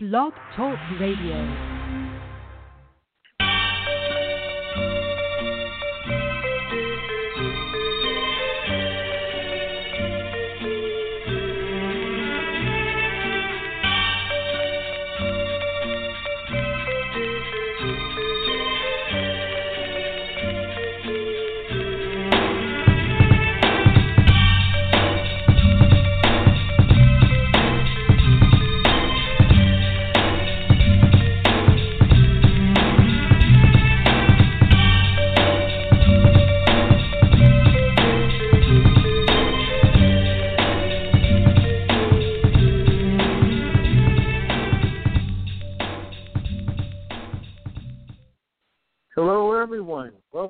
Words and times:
Blog 0.00 0.32
Talk 0.54 0.78
Radio. 1.00 1.77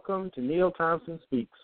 Welcome 0.09 0.31
to 0.37 0.41
Neil 0.41 0.71
Thompson 0.71 1.21
Speaks, 1.25 1.59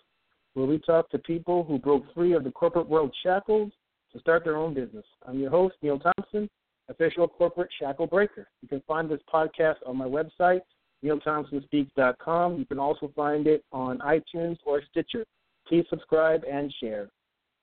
where 0.52 0.66
we 0.66 0.78
talk 0.78 1.08
to 1.10 1.18
people 1.18 1.64
who 1.64 1.78
broke 1.78 2.04
free 2.12 2.34
of 2.34 2.44
the 2.44 2.50
corporate 2.50 2.86
world 2.86 3.14
shackles 3.22 3.72
to 4.12 4.20
start 4.20 4.44
their 4.44 4.58
own 4.58 4.74
business. 4.74 5.06
I'm 5.26 5.38
your 5.38 5.50
host, 5.50 5.76
Neil 5.80 5.98
Thompson, 5.98 6.50
official 6.90 7.26
corporate 7.26 7.70
shackle 7.80 8.06
breaker. 8.06 8.46
You 8.60 8.68
can 8.68 8.82
find 8.86 9.08
this 9.08 9.20
podcast 9.32 9.76
on 9.86 9.96
my 9.96 10.04
website, 10.04 10.60
neilthompsonspeaks.com. 11.02 12.58
You 12.58 12.66
can 12.66 12.78
also 12.78 13.10
find 13.16 13.46
it 13.46 13.64
on 13.72 13.98
iTunes 14.00 14.58
or 14.66 14.82
Stitcher. 14.90 15.24
Please 15.66 15.86
subscribe 15.88 16.42
and 16.44 16.72
share. 16.82 17.08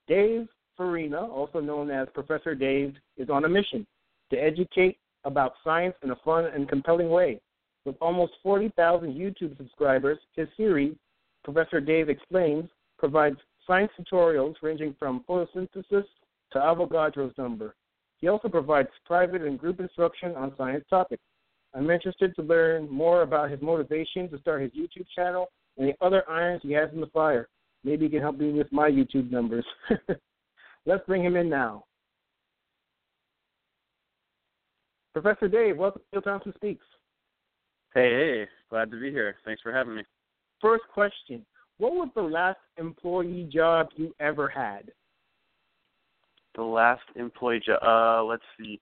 Dave 0.08 0.48
Farina, 0.76 1.24
also 1.24 1.60
known 1.60 1.90
as 1.90 2.08
Professor 2.12 2.56
Dave, 2.56 2.94
is 3.16 3.30
on 3.30 3.44
a 3.44 3.48
mission 3.48 3.86
to 4.30 4.36
educate 4.36 4.98
about 5.22 5.52
science 5.62 5.94
in 6.02 6.10
a 6.10 6.16
fun 6.24 6.46
and 6.46 6.68
compelling 6.68 7.08
way. 7.08 7.40
With 7.84 7.96
almost 8.00 8.34
40,000 8.42 9.12
YouTube 9.14 9.56
subscribers, 9.56 10.18
his 10.36 10.48
series, 10.56 10.94
Professor 11.42 11.80
Dave 11.80 12.08
Explains, 12.08 12.68
provides 12.98 13.36
science 13.66 13.90
tutorials 13.98 14.54
ranging 14.62 14.94
from 14.98 15.24
photosynthesis 15.28 16.04
to 16.52 16.58
Avogadro's 16.58 17.36
number. 17.36 17.74
He 18.18 18.28
also 18.28 18.48
provides 18.48 18.88
private 19.04 19.42
and 19.42 19.58
group 19.58 19.80
instruction 19.80 20.36
on 20.36 20.54
science 20.56 20.84
topics. 20.88 21.22
I'm 21.74 21.90
interested 21.90 22.36
to 22.36 22.42
learn 22.42 22.88
more 22.88 23.22
about 23.22 23.50
his 23.50 23.60
motivation 23.60 24.28
to 24.30 24.38
start 24.38 24.62
his 24.62 24.70
YouTube 24.72 25.06
channel 25.14 25.48
and 25.76 25.88
the 25.88 26.04
other 26.04 26.22
irons 26.30 26.60
he 26.62 26.72
has 26.72 26.90
in 26.92 27.00
the 27.00 27.06
fire. 27.08 27.48
Maybe 27.82 28.04
he 28.04 28.10
can 28.10 28.20
help 28.20 28.38
me 28.38 28.52
with 28.52 28.70
my 28.70 28.88
YouTube 28.88 29.30
numbers. 29.30 29.64
Let's 30.86 31.04
bring 31.06 31.24
him 31.24 31.36
in 31.36 31.48
now. 31.48 31.84
Professor 35.12 35.48
Dave, 35.48 35.76
welcome 35.76 36.00
to 36.00 36.16
Neil 36.16 36.22
Thompson 36.22 36.52
Speaks. 36.56 36.84
Hey, 37.94 38.10
hey, 38.10 38.48
glad 38.70 38.90
to 38.90 38.98
be 38.98 39.10
here. 39.10 39.36
Thanks 39.44 39.60
for 39.60 39.70
having 39.70 39.94
me. 39.94 40.02
First 40.62 40.84
question 40.94 41.44
What 41.76 41.92
was 41.92 42.08
the 42.14 42.22
last 42.22 42.58
employee 42.78 43.50
job 43.52 43.88
you 43.96 44.14
ever 44.18 44.48
had? 44.48 44.90
The 46.54 46.62
last 46.62 47.02
employee 47.16 47.60
job, 47.64 47.82
uh, 47.82 48.24
let's 48.24 48.42
see. 48.58 48.80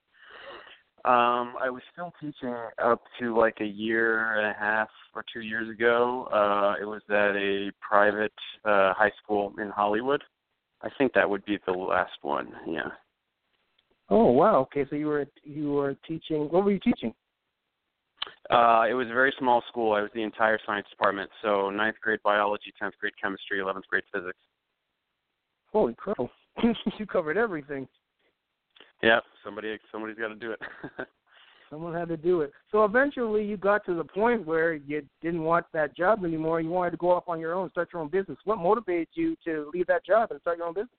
Um, 1.04 1.54
I 1.60 1.70
was 1.70 1.82
still 1.92 2.12
teaching 2.20 2.54
up 2.82 3.02
to 3.18 3.36
like 3.36 3.56
a 3.60 3.64
year 3.64 4.36
and 4.36 4.46
a 4.46 4.58
half 4.58 4.88
or 5.14 5.24
two 5.32 5.40
years 5.40 5.68
ago. 5.68 6.28
Uh, 6.32 6.80
it 6.80 6.84
was 6.84 7.00
at 7.08 7.34
a 7.36 7.72
private 7.80 8.32
uh, 8.64 8.92
high 8.94 9.12
school 9.22 9.52
in 9.58 9.70
Hollywood. 9.70 10.22
I 10.82 10.88
think 10.98 11.14
that 11.14 11.28
would 11.28 11.44
be 11.46 11.58
the 11.66 11.72
last 11.72 12.12
one. 12.22 12.52
Yeah. 12.66 12.90
Oh 14.10 14.26
wow. 14.26 14.60
Okay, 14.60 14.84
so 14.90 14.96
you 14.96 15.06
were 15.06 15.26
you 15.42 15.72
were 15.72 15.96
teaching. 16.06 16.48
What 16.50 16.64
were 16.64 16.72
you 16.72 16.80
teaching? 16.80 17.14
Uh, 18.50 18.84
it 18.88 18.94
was 18.94 19.06
a 19.08 19.14
very 19.14 19.32
small 19.38 19.62
school. 19.68 19.92
I 19.92 20.02
was 20.02 20.10
the 20.14 20.22
entire 20.22 20.58
science 20.66 20.86
department, 20.90 21.30
so 21.42 21.70
ninth 21.70 21.96
grade 22.02 22.20
biology, 22.24 22.72
tenth 22.78 22.94
grade 23.00 23.12
chemistry, 23.22 23.60
eleventh 23.60 23.86
grade 23.88 24.04
physics. 24.12 24.38
Holy 25.72 25.94
crap! 25.94 26.16
you 26.98 27.06
covered 27.06 27.36
everything. 27.36 27.86
Yeah, 29.02 29.20
somebody 29.44 29.78
somebody's 29.92 30.18
got 30.18 30.28
to 30.28 30.34
do 30.34 30.52
it. 30.52 30.60
Someone 31.70 31.94
had 31.94 32.08
to 32.08 32.16
do 32.16 32.40
it. 32.40 32.52
So 32.72 32.84
eventually, 32.84 33.44
you 33.44 33.56
got 33.56 33.86
to 33.86 33.94
the 33.94 34.02
point 34.02 34.44
where 34.44 34.74
you 34.74 35.06
didn't 35.22 35.44
want 35.44 35.66
that 35.72 35.96
job 35.96 36.24
anymore. 36.24 36.60
You 36.60 36.68
wanted 36.68 36.90
to 36.90 36.96
go 36.96 37.12
off 37.12 37.28
on 37.28 37.38
your 37.38 37.54
own, 37.54 37.70
start 37.70 37.90
your 37.92 38.02
own 38.02 38.08
business. 38.08 38.38
What 38.44 38.58
motivated 38.58 39.06
you 39.14 39.36
to 39.44 39.70
leave 39.72 39.86
that 39.86 40.04
job 40.04 40.32
and 40.32 40.40
start 40.40 40.58
your 40.58 40.66
own 40.66 40.74
business? 40.74 40.90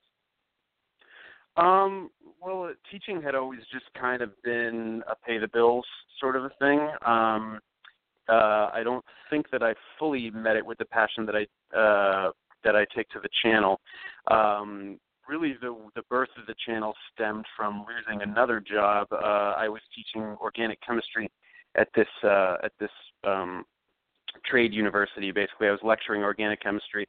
Um, 1.58 2.10
well, 2.42 2.72
teaching 2.90 3.22
had 3.22 3.36
always 3.36 3.60
just 3.74 3.84
kind 4.00 4.22
of 4.22 4.32
been 4.44 5.04
a 5.12 5.16
pay 5.28 5.38
the 5.40 5.50
bills 5.50 5.86
sort 6.22 6.38
of 6.38 6.46
a 6.46 6.52
thing. 6.60 6.80
Um, 7.06 7.60
uh, 8.30 8.70
I 8.74 8.82
don't 8.84 9.04
think 9.30 9.50
that 9.52 9.62
I 9.62 9.74
fully 10.00 10.32
met 10.32 10.56
it 10.56 10.66
with 10.66 10.78
the 10.78 10.86
passion 10.86 11.26
that 11.26 11.36
I 11.36 11.78
uh, 11.78 12.32
that 12.64 12.76
I 12.76 12.86
take 12.96 13.10
to 13.10 13.20
the 13.20 13.30
channel. 13.44 13.82
Um, 14.30 15.00
really, 15.28 15.56
the 15.60 15.76
the 15.96 16.04
birth 16.04 16.30
of 16.40 16.46
the 16.46 16.56
channel 16.66 16.94
stemmed 17.14 17.46
from 17.58 17.86
losing 17.90 18.22
another 18.22 18.62
job. 18.62 19.08
Uh, 19.12 19.56
I 19.58 19.68
was 19.68 19.82
teaching 19.94 20.38
organic 20.40 20.80
chemistry 20.82 21.30
at 21.76 21.90
this 21.96 22.08
uh, 22.24 22.56
at 22.64 22.72
this 22.80 22.92
um, 23.26 23.66
trade 24.46 24.74
university. 24.74 25.32
Basically, 25.32 25.68
I 25.68 25.72
was 25.72 25.82
lecturing 25.84 26.22
organic 26.24 26.62
chemistry 26.62 27.06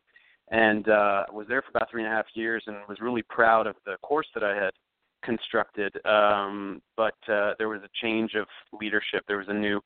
and 0.52 0.88
uh, 0.88 1.24
was 1.32 1.46
there 1.48 1.62
for 1.62 1.70
about 1.70 1.90
three 1.90 2.04
and 2.04 2.12
a 2.12 2.14
half 2.14 2.26
years 2.34 2.62
and 2.66 2.76
was 2.88 2.98
really 3.00 3.22
proud 3.22 3.66
of 3.66 3.74
the 3.86 3.96
course 4.02 4.26
that 4.34 4.44
I 4.44 4.54
had 4.54 4.72
constructed. 5.22 5.94
Um, 6.06 6.82
but 6.96 7.14
uh, 7.28 7.54
there 7.58 7.68
was 7.68 7.80
a 7.84 7.90
change 8.00 8.34
of 8.34 8.46
leadership. 8.78 9.24
There 9.26 9.38
was 9.38 9.48
a 9.48 9.54
new 9.54 9.80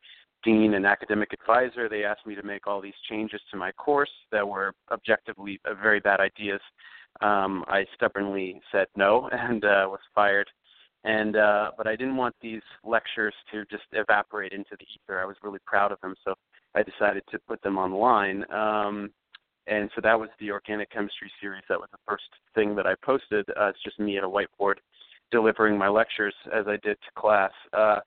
dean 0.45 0.75
and 0.75 0.87
academic 0.87 1.33
advisor. 1.33 1.89
They 1.89 2.05
asked 2.05 2.27
me 2.27 2.35
to 2.35 2.43
make 2.43 2.67
all 2.67 2.81
these 2.81 2.95
changes 3.09 3.41
to 3.51 3.57
my 3.57 3.73
course 3.73 4.11
that 4.33 4.47
were 4.47 4.73
objectively 4.91 5.61
uh, 5.65 5.75
very 5.75 6.01
bad 6.01 6.21
ideas. 6.21 6.61
Um, 7.21 7.65
I 7.69 7.85
stubbornly 7.95 8.61
said 8.71 8.87
no 8.97 9.29
and 9.33 9.65
uh, 9.65 9.87
was 9.89 10.01
fired. 10.15 10.49
And 11.05 11.37
uh, 11.37 11.71
but 11.77 11.87
I 11.87 11.95
didn't 11.95 12.17
want 12.17 12.35
these 12.41 12.63
lectures 12.83 13.35
to 13.53 13.65
just 13.67 13.85
evaporate 13.93 14.53
into 14.53 14.71
the 14.73 14.87
ether. 14.93 15.21
I 15.21 15.25
was 15.25 15.37
really 15.41 15.61
proud 15.65 15.93
of 15.93 16.01
them, 16.01 16.17
so 16.25 16.35
I 16.75 16.83
decided 16.83 17.23
to 17.31 17.39
put 17.47 17.63
them 17.63 17.79
online. 17.79 18.45
Um, 18.51 19.11
and 19.69 19.89
so 19.95 20.01
that 20.03 20.19
was 20.19 20.31
the 20.41 20.51
organic 20.51 20.91
chemistry 20.91 21.31
series. 21.41 21.63
That 21.69 21.79
was 21.79 21.89
the 21.93 21.99
first 22.07 22.25
thing 22.55 22.75
that 22.77 22.87
I 22.87 22.95
posted. 23.05 23.49
Uh, 23.51 23.69
it's 23.69 23.83
just 23.85 24.01
me 24.01 24.19
at 24.19 24.25
a 24.25 24.29
whiteboard 24.29 24.77
delivering 25.31 25.77
my 25.77 25.89
lectures 25.89 26.35
as 26.55 26.67
I 26.67 26.77
did 26.83 26.97
to 27.01 27.21
class. 27.21 27.53
Uh, 27.73 28.01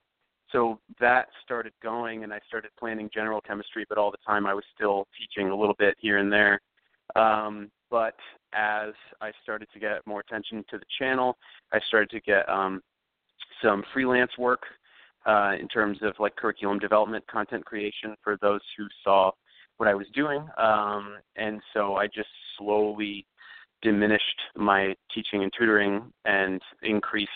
so 0.51 0.79
that 0.99 1.27
started 1.43 1.73
going, 1.83 2.23
and 2.23 2.33
I 2.33 2.39
started 2.47 2.71
planning 2.79 3.09
general 3.13 3.41
chemistry, 3.41 3.85
but 3.87 3.97
all 3.97 4.09
the 4.09 4.17
time 4.25 4.47
I 4.47 4.53
was 4.53 4.63
still 4.75 5.07
teaching 5.17 5.49
a 5.51 5.55
little 5.55 5.75
bit 5.77 5.95
here 5.99 6.17
and 6.17 6.31
there. 6.31 6.59
Um, 7.15 7.69
but 7.91 8.15
as 8.53 8.93
I 9.21 9.31
started 9.43 9.67
to 9.73 9.79
get 9.79 10.05
more 10.05 10.21
attention 10.21 10.63
to 10.69 10.77
the 10.77 10.85
channel, 10.97 11.37
I 11.71 11.79
started 11.87 12.09
to 12.11 12.21
get 12.21 12.47
um, 12.49 12.81
some 13.63 13.83
freelance 13.93 14.31
work 14.37 14.63
uh, 15.25 15.53
in 15.59 15.67
terms 15.67 15.99
of 16.01 16.13
like 16.19 16.35
curriculum 16.35 16.79
development, 16.79 17.25
content 17.27 17.65
creation 17.65 18.15
for 18.23 18.37
those 18.41 18.61
who 18.77 18.87
saw 19.03 19.31
what 19.77 19.87
I 19.87 19.93
was 19.93 20.07
doing. 20.13 20.47
Um, 20.57 21.17
and 21.35 21.61
so 21.73 21.95
I 21.95 22.07
just 22.07 22.29
slowly 22.57 23.25
diminished 23.81 24.39
my 24.55 24.93
teaching 25.13 25.43
and 25.43 25.51
tutoring 25.57 26.11
and 26.25 26.61
increased 26.83 27.31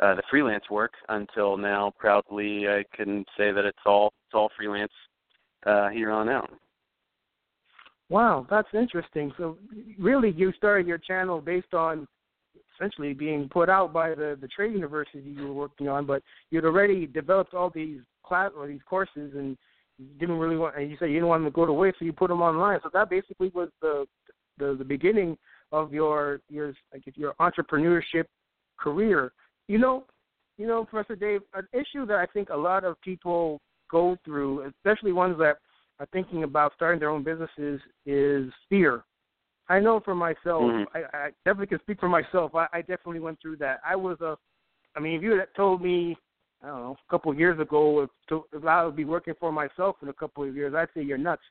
uh, 0.00 0.14
the 0.14 0.22
freelance 0.30 0.64
work 0.70 0.92
until 1.08 1.56
now 1.56 1.92
proudly 1.98 2.66
I 2.68 2.84
can 2.94 3.24
say 3.36 3.52
that 3.52 3.64
it's 3.64 3.78
all 3.84 4.12
it's 4.26 4.34
all 4.34 4.50
freelance 4.56 4.92
uh, 5.66 5.88
here 5.88 6.10
on 6.10 6.28
out. 6.28 6.50
Wow, 8.08 8.46
that's 8.50 8.68
interesting. 8.74 9.32
So 9.38 9.56
really 9.98 10.32
you 10.32 10.52
started 10.56 10.86
your 10.86 10.98
channel 10.98 11.40
based 11.40 11.74
on 11.74 12.08
essentially 12.74 13.12
being 13.12 13.48
put 13.48 13.68
out 13.68 13.92
by 13.92 14.10
the, 14.10 14.36
the 14.40 14.48
trade 14.48 14.72
university 14.72 15.20
you 15.20 15.48
were 15.48 15.52
working 15.52 15.88
on, 15.88 16.06
but 16.06 16.22
you'd 16.50 16.64
already 16.64 17.06
developed 17.06 17.54
all 17.54 17.70
these 17.70 18.00
class 18.24 18.50
or 18.56 18.66
these 18.66 18.80
courses 18.88 19.32
and 19.34 19.56
didn't 20.18 20.38
really 20.38 20.56
want, 20.56 20.76
and 20.76 20.90
you 20.90 20.96
said 20.98 21.06
you 21.06 21.14
didn't 21.14 21.28
want 21.28 21.44
them 21.44 21.52
to 21.52 21.54
go 21.54 21.66
to 21.66 21.72
waste, 21.72 21.98
so 21.98 22.04
you 22.04 22.12
put 22.12 22.28
them 22.28 22.40
online. 22.40 22.80
So 22.82 22.90
that 22.92 23.10
basically 23.10 23.50
was 23.54 23.68
the 23.82 24.06
the, 24.58 24.74
the 24.76 24.84
beginning 24.84 25.38
of 25.72 25.92
your 25.92 26.40
your 26.48 26.74
like 26.92 27.02
your 27.16 27.34
entrepreneurship 27.40 28.24
career. 28.78 29.32
You 29.68 29.78
know, 29.78 30.04
you 30.58 30.66
know, 30.66 30.84
Professor 30.84 31.16
Dave, 31.16 31.40
an 31.54 31.66
issue 31.72 32.06
that 32.06 32.16
I 32.16 32.26
think 32.26 32.48
a 32.50 32.56
lot 32.56 32.84
of 32.84 33.00
people 33.00 33.60
go 33.90 34.16
through, 34.24 34.70
especially 34.76 35.12
ones 35.12 35.36
that 35.38 35.58
are 35.98 36.06
thinking 36.12 36.44
about 36.44 36.72
starting 36.74 37.00
their 37.00 37.10
own 37.10 37.22
businesses, 37.22 37.80
is 38.06 38.50
fear. 38.68 39.04
I 39.68 39.78
know 39.78 40.00
for 40.04 40.14
myself, 40.14 40.62
mm-hmm. 40.62 40.96
I, 40.96 41.16
I 41.16 41.30
definitely 41.44 41.68
can 41.68 41.80
speak 41.80 42.00
for 42.00 42.08
myself. 42.08 42.54
I, 42.54 42.66
I 42.72 42.80
definitely 42.80 43.20
went 43.20 43.40
through 43.40 43.56
that. 43.58 43.80
I 43.86 43.94
was 43.94 44.20
a, 44.20 44.36
I 44.96 45.00
mean, 45.00 45.14
if 45.14 45.22
you 45.22 45.32
had 45.32 45.48
told 45.54 45.80
me 45.82 46.16
I 46.62 46.66
don't 46.66 46.80
know, 46.80 46.96
a 47.08 47.10
couple 47.10 47.32
of 47.32 47.38
years 47.38 47.58
ago, 47.58 48.02
if, 48.02 48.10
to, 48.28 48.44
if 48.52 48.64
I 48.64 48.84
would 48.84 48.96
be 48.96 49.04
working 49.04 49.34
for 49.40 49.50
myself 49.50 49.96
in 50.02 50.08
a 50.08 50.12
couple 50.12 50.44
of 50.46 50.54
years, 50.54 50.74
I'd 50.74 50.88
say 50.94 51.02
you're 51.02 51.18
nuts. 51.18 51.42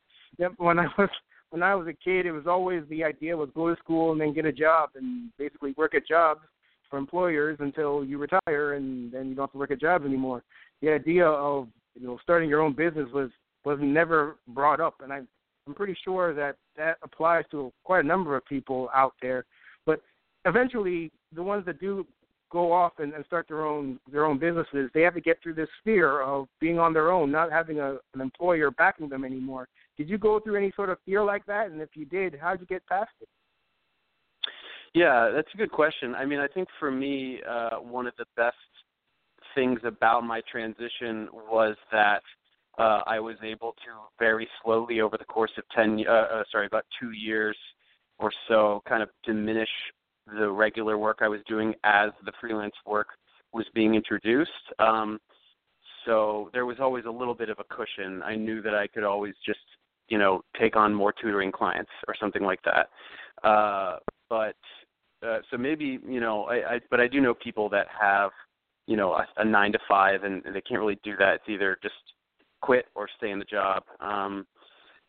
When 0.57 0.77
I 0.77 0.85
was 0.97 1.09
when 1.51 1.63
I 1.63 1.75
was 1.75 1.87
a 1.87 1.93
kid, 1.93 2.25
it 2.25 2.31
was 2.31 2.47
always 2.47 2.83
the 2.89 3.03
idea 3.03 3.35
was 3.35 3.49
go 3.55 3.73
to 3.73 3.79
school 3.81 4.11
and 4.11 4.21
then 4.21 4.33
get 4.33 4.45
a 4.45 4.51
job 4.51 4.91
and 4.95 5.31
basically 5.37 5.73
work 5.77 5.95
at 5.95 6.07
jobs 6.07 6.41
for 6.89 6.97
employers 6.97 7.57
until 7.59 8.03
you 8.03 8.17
retire 8.17 8.73
and 8.73 9.11
then 9.11 9.29
you 9.29 9.35
don't 9.35 9.43
have 9.43 9.51
to 9.51 9.57
work 9.57 9.71
at 9.71 9.81
jobs 9.81 10.05
anymore. 10.05 10.43
The 10.81 10.89
idea 10.89 11.25
of 11.25 11.67
you 11.95 12.05
know 12.05 12.19
starting 12.21 12.49
your 12.49 12.61
own 12.61 12.73
business 12.73 13.07
was 13.13 13.29
was 13.65 13.79
never 13.81 14.37
brought 14.47 14.79
up, 14.79 14.95
and 15.03 15.11
I 15.11 15.21
I'm 15.67 15.75
pretty 15.75 15.97
sure 16.03 16.33
that 16.33 16.55
that 16.77 16.97
applies 17.03 17.45
to 17.51 17.71
quite 17.83 18.03
a 18.03 18.07
number 18.07 18.35
of 18.35 18.45
people 18.45 18.89
out 18.93 19.13
there. 19.21 19.45
But 19.85 20.01
eventually, 20.45 21.11
the 21.35 21.43
ones 21.43 21.65
that 21.65 21.79
do 21.79 22.07
go 22.51 22.71
off 22.71 22.93
and, 22.97 23.13
and 23.13 23.23
start 23.25 23.47
their 23.47 23.65
own 23.65 23.99
their 24.11 24.25
own 24.25 24.39
businesses, 24.39 24.89
they 24.93 25.01
have 25.01 25.13
to 25.13 25.21
get 25.21 25.37
through 25.43 25.53
this 25.53 25.69
fear 25.83 26.21
of 26.21 26.47
being 26.59 26.79
on 26.79 26.93
their 26.93 27.11
own, 27.11 27.31
not 27.31 27.51
having 27.51 27.79
a, 27.79 27.97
an 28.13 28.21
employer 28.21 28.71
backing 28.71 29.09
them 29.09 29.23
anymore. 29.23 29.67
Did 29.99 30.09
you 30.09 30.17
go 30.17 30.39
through 30.39 30.55
any 30.55 30.71
sort 30.77 30.89
of 30.89 30.97
fear 31.05 31.25
like 31.25 31.45
that? 31.47 31.69
And 31.69 31.81
if 31.81 31.89
you 31.93 32.05
did, 32.05 32.37
how 32.41 32.51
did 32.51 32.61
you 32.61 32.67
get 32.67 32.87
past 32.87 33.11
it? 33.19 33.27
Yeah, 34.95 35.29
that's 35.35 35.49
a 35.53 35.57
good 35.57 35.71
question. 35.71 36.15
I 36.15 36.25
mean, 36.25 36.39
I 36.39 36.47
think 36.47 36.69
for 36.79 36.89
me, 36.89 37.41
uh, 37.47 37.75
one 37.81 38.07
of 38.07 38.13
the 38.17 38.25
best 38.37 38.55
things 39.53 39.81
about 39.83 40.23
my 40.23 40.41
transition 40.49 41.27
was 41.33 41.75
that 41.91 42.23
uh, 42.77 43.01
I 43.05 43.19
was 43.19 43.35
able 43.43 43.73
to 43.73 43.91
very 44.17 44.47
slowly 44.63 45.01
over 45.01 45.17
the 45.17 45.25
course 45.25 45.51
of 45.57 45.65
ten, 45.75 46.01
uh, 46.07 46.11
uh, 46.11 46.43
sorry, 46.49 46.65
about 46.65 46.85
two 46.97 47.11
years 47.11 47.57
or 48.19 48.31
so, 48.47 48.81
kind 48.87 49.03
of 49.03 49.09
diminish 49.25 49.69
the 50.39 50.49
regular 50.49 50.97
work 50.97 51.17
I 51.21 51.27
was 51.27 51.41
doing 51.45 51.73
as 51.83 52.11
the 52.23 52.31
freelance 52.39 52.75
work 52.85 53.07
was 53.51 53.65
being 53.75 53.95
introduced. 53.95 54.51
Um, 54.79 55.19
so 56.05 56.49
there 56.53 56.65
was 56.65 56.77
always 56.79 57.03
a 57.03 57.11
little 57.11 57.35
bit 57.35 57.49
of 57.49 57.57
a 57.59 57.65
cushion. 57.65 58.23
I 58.23 58.35
knew 58.35 58.61
that 58.61 58.73
I 58.73 58.87
could 58.87 59.03
always 59.03 59.33
just, 59.45 59.59
you 60.09 60.17
know, 60.17 60.41
take 60.59 60.75
on 60.75 60.93
more 60.93 61.13
tutoring 61.13 61.51
clients 61.51 61.91
or 62.07 62.15
something 62.19 62.43
like 62.43 62.59
that. 62.63 62.89
Uh, 63.47 63.97
but 64.29 64.55
uh, 65.25 65.39
so 65.49 65.57
maybe 65.57 65.99
you 66.07 66.19
know, 66.19 66.43
I, 66.43 66.75
I 66.75 66.79
but 66.89 66.99
I 66.99 67.07
do 67.07 67.21
know 67.21 67.33
people 67.33 67.69
that 67.69 67.87
have, 67.99 68.31
you 68.87 68.97
know, 68.97 69.13
a, 69.13 69.25
a 69.37 69.45
nine 69.45 69.71
to 69.73 69.79
five, 69.87 70.23
and, 70.23 70.45
and 70.45 70.55
they 70.55 70.61
can't 70.61 70.79
really 70.79 70.99
do 71.03 71.15
that. 71.17 71.35
It's 71.35 71.49
either 71.49 71.77
just 71.81 71.95
quit 72.61 72.85
or 72.95 73.07
stay 73.17 73.31
in 73.31 73.39
the 73.39 73.45
job. 73.45 73.83
Um, 73.99 74.45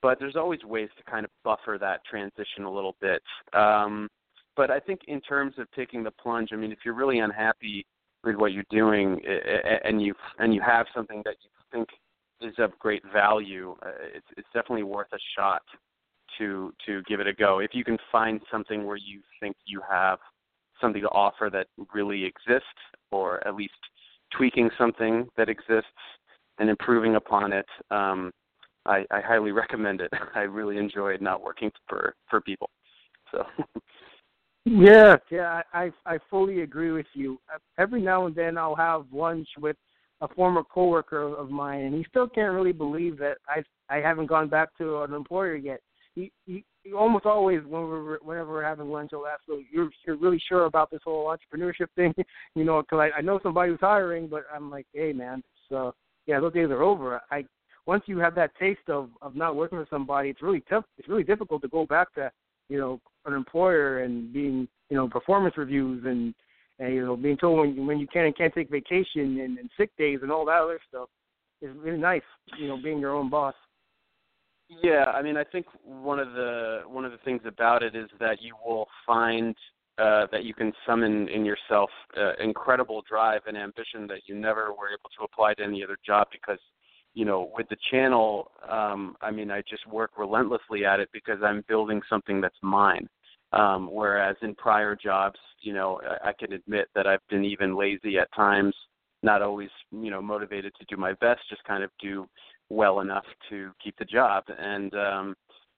but 0.02 0.18
there's 0.18 0.36
always 0.36 0.64
ways 0.64 0.88
to 0.96 1.10
kind 1.10 1.24
of 1.24 1.30
buffer 1.44 1.76
that 1.80 2.00
transition 2.08 2.64
a 2.64 2.72
little 2.72 2.96
bit. 3.00 3.22
Um, 3.52 4.08
but 4.56 4.70
I 4.70 4.80
think 4.80 5.00
in 5.08 5.20
terms 5.20 5.54
of 5.58 5.70
taking 5.72 6.02
the 6.02 6.10
plunge, 6.10 6.50
I 6.52 6.56
mean, 6.56 6.72
if 6.72 6.78
you're 6.84 6.94
really 6.94 7.18
unhappy 7.18 7.84
with 8.24 8.36
what 8.36 8.52
you're 8.52 8.64
doing 8.70 9.20
and 9.84 10.02
you 10.02 10.14
and 10.38 10.54
you 10.54 10.60
have 10.60 10.86
something 10.94 11.22
that 11.24 11.36
you 11.42 11.50
think 11.72 11.88
is 12.40 12.54
of 12.58 12.78
great 12.78 13.02
value, 13.12 13.76
uh, 13.84 13.90
it's 14.14 14.26
it's 14.36 14.48
definitely 14.54 14.82
worth 14.82 15.08
a 15.12 15.18
shot 15.36 15.62
to 16.38 16.72
to 16.86 17.02
give 17.08 17.20
it 17.20 17.26
a 17.26 17.32
go. 17.32 17.58
If 17.58 17.70
you 17.74 17.84
can 17.84 17.98
find 18.10 18.40
something 18.50 18.86
where 18.86 18.96
you 18.96 19.20
think 19.40 19.56
you 19.66 19.80
have 19.88 20.18
something 20.80 21.02
to 21.02 21.08
offer 21.08 21.50
that 21.52 21.66
really 21.94 22.24
exists, 22.24 22.64
or 23.10 23.46
at 23.46 23.54
least 23.54 23.74
tweaking 24.36 24.70
something 24.78 25.28
that 25.36 25.48
exists 25.48 25.88
and 26.58 26.70
improving 26.70 27.16
upon 27.16 27.52
it, 27.52 27.66
um, 27.90 28.30
I, 28.86 29.04
I 29.10 29.20
highly 29.20 29.52
recommend 29.52 30.00
it. 30.00 30.12
I 30.34 30.40
really 30.40 30.78
enjoyed 30.78 31.20
not 31.20 31.42
working 31.42 31.70
for 31.88 32.14
for 32.28 32.40
people. 32.40 32.70
So. 33.30 33.44
yeah, 34.64 35.16
yeah, 35.30 35.62
I 35.72 35.90
I 36.06 36.18
fully 36.28 36.62
agree 36.62 36.92
with 36.92 37.06
you. 37.14 37.38
Every 37.78 38.00
now 38.00 38.26
and 38.26 38.34
then 38.34 38.56
I'll 38.58 38.76
have 38.76 39.04
lunch 39.12 39.48
with 39.58 39.76
a 40.20 40.28
former 40.28 40.62
coworker 40.62 41.34
of 41.34 41.50
mine, 41.50 41.80
and 41.82 41.94
he 41.94 42.04
still 42.08 42.28
can't 42.28 42.52
really 42.52 42.72
believe 42.72 43.18
that 43.18 43.38
I 43.48 43.62
I 43.88 44.00
haven't 44.00 44.26
gone 44.26 44.48
back 44.48 44.68
to 44.78 45.02
an 45.02 45.14
employer 45.14 45.56
yet 45.56 45.80
he, 46.14 46.32
he, 46.46 46.64
he 46.82 46.92
almost 46.92 47.26
always 47.26 47.60
when 47.62 47.82
we're 47.82 48.18
whenever 48.18 48.50
we're 48.50 48.64
having 48.64 48.90
lunch, 48.90 49.10
he'll 49.10 49.26
ask, 49.26 49.40
"So 49.46 49.60
you're 49.70 49.90
you're 50.06 50.16
really 50.16 50.42
sure 50.48 50.64
about 50.64 50.90
this 50.90 51.00
whole 51.04 51.26
entrepreneurship 51.26 51.88
thing?" 51.96 52.14
you 52.54 52.64
know, 52.64 52.82
because 52.82 53.10
I, 53.14 53.18
I 53.18 53.20
know 53.20 53.40
somebody 53.42 53.70
who's 53.70 53.80
hiring, 53.80 54.28
but 54.28 54.44
I'm 54.52 54.70
like, 54.70 54.86
"Hey, 54.92 55.12
man, 55.12 55.42
so 55.68 55.94
yeah, 56.26 56.40
those 56.40 56.52
days 56.52 56.70
are 56.70 56.82
over." 56.82 57.20
I 57.30 57.44
once 57.86 58.04
you 58.06 58.18
have 58.18 58.34
that 58.36 58.56
taste 58.58 58.88
of 58.88 59.10
of 59.22 59.36
not 59.36 59.56
working 59.56 59.78
with 59.78 59.90
somebody, 59.90 60.30
it's 60.30 60.42
really 60.42 60.62
tough. 60.68 60.84
It's 60.98 61.08
really 61.08 61.24
difficult 61.24 61.62
to 61.62 61.68
go 61.68 61.86
back 61.86 62.12
to 62.14 62.30
you 62.68 62.78
know 62.78 63.00
an 63.26 63.34
employer 63.34 64.00
and 64.00 64.32
being 64.32 64.66
you 64.88 64.96
know 64.96 65.08
performance 65.08 65.56
reviews 65.56 66.04
and 66.06 66.34
and 66.80 66.94
you 66.94 67.04
know 67.04 67.16
being 67.16 67.36
told 67.36 67.60
when 67.60 67.86
when 67.86 67.98
you 67.98 68.08
can 68.08 68.24
and 68.24 68.36
can't 68.36 68.52
take 68.52 68.70
vacation 68.70 69.38
and, 69.40 69.58
and 69.58 69.70
sick 69.76 69.90
days 69.96 70.20
and 70.22 70.32
all 70.32 70.44
that 70.46 70.62
other 70.62 70.80
stuff. 70.88 71.08
It's 71.62 71.76
really 71.78 71.98
nice, 71.98 72.22
you 72.58 72.68
know, 72.68 72.78
being 72.82 72.98
your 72.98 73.14
own 73.14 73.28
boss. 73.28 73.54
Yeah, 74.82 75.04
I 75.14 75.20
mean, 75.20 75.36
I 75.36 75.44
think 75.44 75.66
one 75.84 76.18
of 76.18 76.32
the 76.32 76.80
one 76.86 77.04
of 77.04 77.12
the 77.12 77.18
things 77.18 77.42
about 77.44 77.82
it 77.82 77.94
is 77.94 78.08
that 78.18 78.40
you 78.40 78.54
will 78.64 78.88
find 79.06 79.54
uh, 79.98 80.26
that 80.32 80.44
you 80.44 80.54
can 80.54 80.72
summon 80.86 81.28
in 81.28 81.44
yourself 81.44 81.90
uh, 82.16 82.32
incredible 82.42 83.02
drive 83.08 83.42
and 83.46 83.56
ambition 83.56 84.06
that 84.06 84.20
you 84.26 84.34
never 84.34 84.70
were 84.70 84.88
able 84.88 85.10
to 85.18 85.24
apply 85.24 85.52
to 85.54 85.62
any 85.62 85.84
other 85.84 85.98
job 86.06 86.28
because 86.32 86.58
you 87.12 87.24
know 87.24 87.50
with 87.54 87.68
the 87.68 87.76
channel 87.90 88.52
um 88.70 89.16
i 89.20 89.30
mean 89.32 89.50
i 89.50 89.60
just 89.68 89.84
work 89.88 90.12
relentlessly 90.16 90.84
at 90.84 91.00
it 91.00 91.08
because 91.12 91.38
i'm 91.44 91.64
building 91.68 92.00
something 92.08 92.40
that's 92.40 92.56
mine 92.62 93.08
um 93.52 93.88
whereas 93.90 94.36
in 94.42 94.54
prior 94.54 94.96
jobs 94.96 95.38
you 95.60 95.72
know 95.72 96.00
i, 96.08 96.28
I 96.30 96.32
can 96.32 96.52
admit 96.52 96.88
that 96.94 97.06
i've 97.06 97.26
been 97.28 97.44
even 97.44 97.76
lazy 97.76 98.18
at 98.18 98.32
times 98.34 98.74
not 99.22 99.42
always 99.42 99.70
you 99.90 100.10
know 100.10 100.22
motivated 100.22 100.72
to 100.78 100.86
do 100.88 100.96
my 100.96 101.12
best 101.14 101.40
just 101.48 101.64
kind 101.64 101.82
of 101.82 101.90
do 102.00 102.26
well 102.70 103.00
enough 103.00 103.24
to 103.50 103.72
keep 103.82 103.98
the 103.98 104.04
job. 104.04 104.44
And 104.58 104.94
um, 104.94 105.34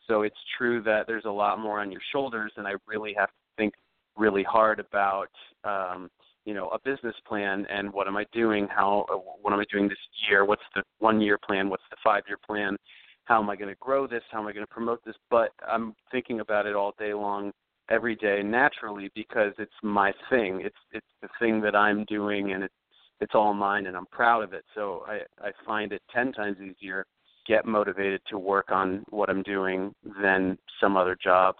so 0.06 0.22
it's 0.22 0.36
true 0.56 0.82
that 0.82 1.06
there's 1.06 1.24
a 1.24 1.30
lot 1.30 1.58
more 1.58 1.80
on 1.80 1.90
your 1.90 2.02
shoulders, 2.12 2.52
and 2.56 2.66
I 2.68 2.72
really 2.86 3.14
have 3.18 3.28
to 3.28 3.34
think 3.56 3.74
really 4.16 4.42
hard 4.42 4.78
about 4.78 5.30
um, 5.64 6.10
you 6.44 6.54
know 6.54 6.68
a 6.68 6.78
business 6.84 7.14
plan 7.26 7.66
and 7.70 7.92
what 7.92 8.06
am 8.06 8.16
I 8.16 8.26
doing? 8.32 8.68
How 8.68 9.06
what 9.40 9.52
am 9.52 9.60
I 9.60 9.64
doing 9.72 9.88
this 9.88 9.98
year? 10.28 10.44
What's 10.44 10.62
the 10.74 10.82
one 10.98 11.20
year 11.20 11.38
plan? 11.44 11.70
What's 11.70 11.82
the 11.90 11.96
five 12.04 12.22
year 12.28 12.38
plan? 12.46 12.76
How 13.24 13.40
am 13.40 13.50
I 13.50 13.56
going 13.56 13.68
to 13.68 13.78
grow 13.80 14.06
this? 14.06 14.22
How 14.30 14.40
am 14.40 14.46
I 14.46 14.52
going 14.52 14.66
to 14.66 14.72
promote 14.72 15.04
this? 15.04 15.16
But 15.30 15.50
I'm 15.66 15.94
thinking 16.10 16.40
about 16.40 16.66
it 16.66 16.74
all 16.74 16.94
day 16.98 17.14
long 17.14 17.52
every 17.90 18.16
day 18.16 18.42
naturally 18.42 19.10
because 19.14 19.52
it's 19.58 19.72
my 19.82 20.12
thing. 20.30 20.60
It's 20.64 20.76
it's 20.92 21.06
the 21.20 21.28
thing 21.38 21.60
that 21.62 21.76
I'm 21.76 22.04
doing 22.04 22.52
and 22.52 22.64
it's 22.64 22.74
it's 23.20 23.34
all 23.34 23.54
mine 23.54 23.86
and 23.86 23.96
I'm 23.96 24.06
proud 24.06 24.42
of 24.42 24.52
it. 24.52 24.64
So 24.74 25.04
I, 25.06 25.20
I 25.40 25.52
find 25.64 25.92
it 25.92 26.02
10 26.12 26.32
times 26.32 26.56
easier 26.60 27.06
get 27.46 27.66
motivated 27.66 28.20
to 28.28 28.38
work 28.38 28.70
on 28.70 29.04
what 29.10 29.28
I'm 29.28 29.42
doing 29.42 29.94
than 30.20 30.58
some 30.80 30.96
other 30.96 31.16
job 31.22 31.56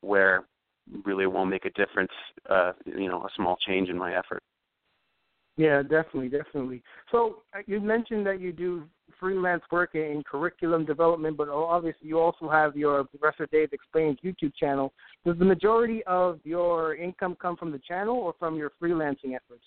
where 0.00 0.44
really 1.04 1.26
won't 1.26 1.50
make 1.50 1.64
a 1.64 1.70
difference, 1.70 2.12
uh, 2.50 2.72
you 2.84 3.08
know, 3.08 3.22
a 3.22 3.28
small 3.36 3.56
change 3.66 3.88
in 3.88 3.98
my 3.98 4.16
effort. 4.16 4.42
Yeah, 5.56 5.82
definitely, 5.82 6.28
definitely. 6.28 6.82
So 7.12 7.42
uh, 7.54 7.60
you 7.66 7.80
mentioned 7.80 8.26
that 8.26 8.40
you 8.40 8.52
do 8.52 8.84
freelance 9.20 9.62
work 9.70 9.94
in 9.94 10.22
curriculum 10.28 10.84
development, 10.84 11.36
but 11.36 11.48
obviously 11.48 12.08
you 12.08 12.18
also 12.18 12.48
have 12.48 12.76
your 12.76 13.04
Professor 13.04 13.46
Dave 13.46 13.72
Explains 13.72 14.18
YouTube 14.24 14.54
channel. 14.56 14.92
Does 15.24 15.38
the 15.38 15.44
majority 15.44 16.02
of 16.04 16.40
your 16.42 16.96
income 16.96 17.36
come 17.40 17.56
from 17.56 17.70
the 17.70 17.78
channel 17.78 18.16
or 18.16 18.34
from 18.38 18.56
your 18.56 18.72
freelancing 18.82 19.36
efforts? 19.36 19.64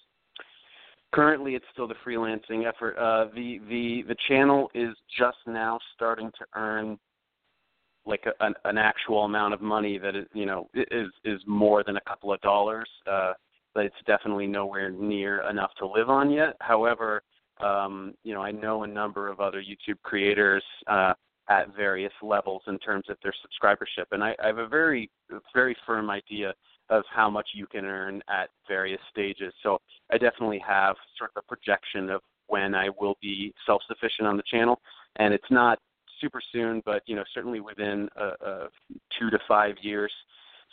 currently 1.13 1.55
it's 1.55 1.65
still 1.73 1.87
the 1.87 1.95
freelancing 2.05 2.67
effort. 2.67 2.95
Uh, 2.97 3.25
the 3.33 3.59
the 3.69 4.03
the 4.07 4.15
channel 4.27 4.69
is 4.73 4.95
just 5.17 5.37
now 5.45 5.79
starting 5.95 6.31
to 6.37 6.45
earn 6.55 6.97
like 8.05 8.23
a, 8.25 8.45
an, 8.45 8.53
an 8.65 8.77
actual 8.77 9.25
amount 9.25 9.53
of 9.53 9.61
money 9.61 9.97
that 9.97 10.15
is 10.15 10.25
you 10.33 10.45
know 10.45 10.69
is 10.73 11.09
is 11.25 11.41
more 11.47 11.83
than 11.83 11.97
a 11.97 12.01
couple 12.01 12.31
of 12.31 12.39
dollars. 12.41 12.89
Uh, 13.09 13.33
it's 13.85 13.95
definitely 14.05 14.47
nowhere 14.47 14.89
near 14.89 15.47
enough 15.49 15.71
to 15.79 15.87
live 15.87 16.09
on 16.09 16.29
yet. 16.29 16.55
However, 16.61 17.23
um, 17.59 18.13
you 18.23 18.33
know 18.33 18.41
I 18.41 18.51
know 18.51 18.83
a 18.83 18.87
number 18.87 19.27
of 19.27 19.39
other 19.39 19.61
YouTube 19.61 20.01
creators 20.03 20.63
uh, 20.87 21.13
at 21.49 21.75
various 21.75 22.13
levels 22.21 22.61
in 22.67 22.77
terms 22.79 23.05
of 23.09 23.17
their 23.23 23.33
subscribership, 23.33 24.05
and 24.11 24.23
I, 24.23 24.35
I 24.43 24.47
have 24.47 24.57
a 24.57 24.67
very 24.67 25.09
very 25.53 25.75
firm 25.85 26.09
idea 26.09 26.53
of 26.89 27.03
how 27.13 27.29
much 27.29 27.49
you 27.53 27.67
can 27.67 27.85
earn 27.85 28.21
at 28.29 28.49
various 28.67 29.01
stages. 29.11 29.53
So 29.61 29.79
I 30.11 30.17
definitely 30.17 30.63
have 30.65 30.95
sort 31.17 31.31
of 31.35 31.43
a 31.43 31.47
projection 31.47 32.09
of 32.09 32.21
when 32.47 32.73
I 32.75 32.87
will 32.97 33.17
be 33.21 33.53
self-sufficient 33.65 34.25
on 34.25 34.37
the 34.37 34.43
channel, 34.49 34.79
and 35.17 35.33
it's 35.33 35.51
not 35.51 35.79
super 36.21 36.41
soon, 36.51 36.81
but 36.85 37.03
you 37.05 37.15
know 37.15 37.23
certainly 37.33 37.59
within 37.59 38.09
a, 38.15 38.25
a 38.25 38.69
two 39.17 39.29
to 39.29 39.39
five 39.47 39.75
years, 39.81 40.11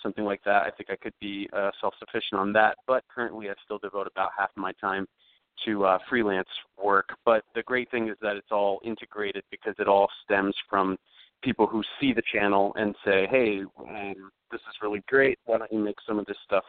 something 0.04 0.24
like 0.24 0.42
that. 0.44 0.62
I 0.62 0.70
think 0.70 0.90
I 0.90 0.96
could 0.96 1.14
be 1.20 1.48
uh, 1.52 1.70
self-sufficient 1.80 2.38
on 2.40 2.52
that. 2.52 2.76
But 2.86 3.02
currently, 3.12 3.50
I 3.50 3.54
still 3.64 3.78
devote 3.78 4.06
about 4.06 4.30
half 4.38 4.50
of 4.50 4.56
my 4.56 4.72
time 4.80 5.08
to 5.64 5.84
uh, 5.84 5.98
freelance 6.08 6.48
work. 6.82 7.08
But 7.24 7.42
the 7.54 7.62
great 7.64 7.90
thing 7.90 8.08
is 8.08 8.16
that 8.20 8.36
it's 8.36 8.52
all 8.52 8.80
integrated 8.84 9.42
because 9.50 9.74
it 9.78 9.88
all 9.88 10.08
stems 10.24 10.54
from 10.70 10.96
people 11.42 11.66
who 11.66 11.82
see 12.00 12.12
the 12.12 12.22
channel 12.32 12.72
and 12.76 12.94
say, 13.04 13.26
"Hey, 13.30 13.62
um, 13.80 14.30
this 14.52 14.60
is 14.60 14.76
really 14.82 15.02
great. 15.08 15.38
Why 15.46 15.58
don't 15.58 15.72
you 15.72 15.78
make 15.78 15.96
some 16.06 16.18
of 16.18 16.26
this 16.26 16.36
stuff 16.44 16.64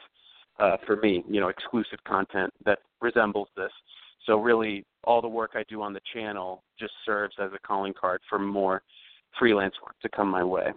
uh, 0.60 0.78
for 0.86 0.96
me? 0.96 1.24
You 1.28 1.42
know, 1.42 1.50
exclusive 1.50 2.00
content 2.08 2.52
that 2.66 2.80
resembles 3.02 3.50
this." 3.56 3.72
So 4.26 4.40
really, 4.40 4.86
all 5.04 5.22
the 5.22 5.28
work 5.28 5.52
I 5.54 5.64
do 5.70 5.82
on 5.82 5.94
the 5.94 6.02
channel 6.14 6.64
just 6.80 6.94
serves 7.06 7.36
as 7.40 7.52
a 7.54 7.60
calling 7.68 7.94
card 7.94 8.22
for 8.30 8.40
more 8.40 8.82
freelance 9.38 9.76
work 9.84 9.96
to 10.02 10.10
come 10.10 10.30
my 10.30 10.44
way. 10.44 10.74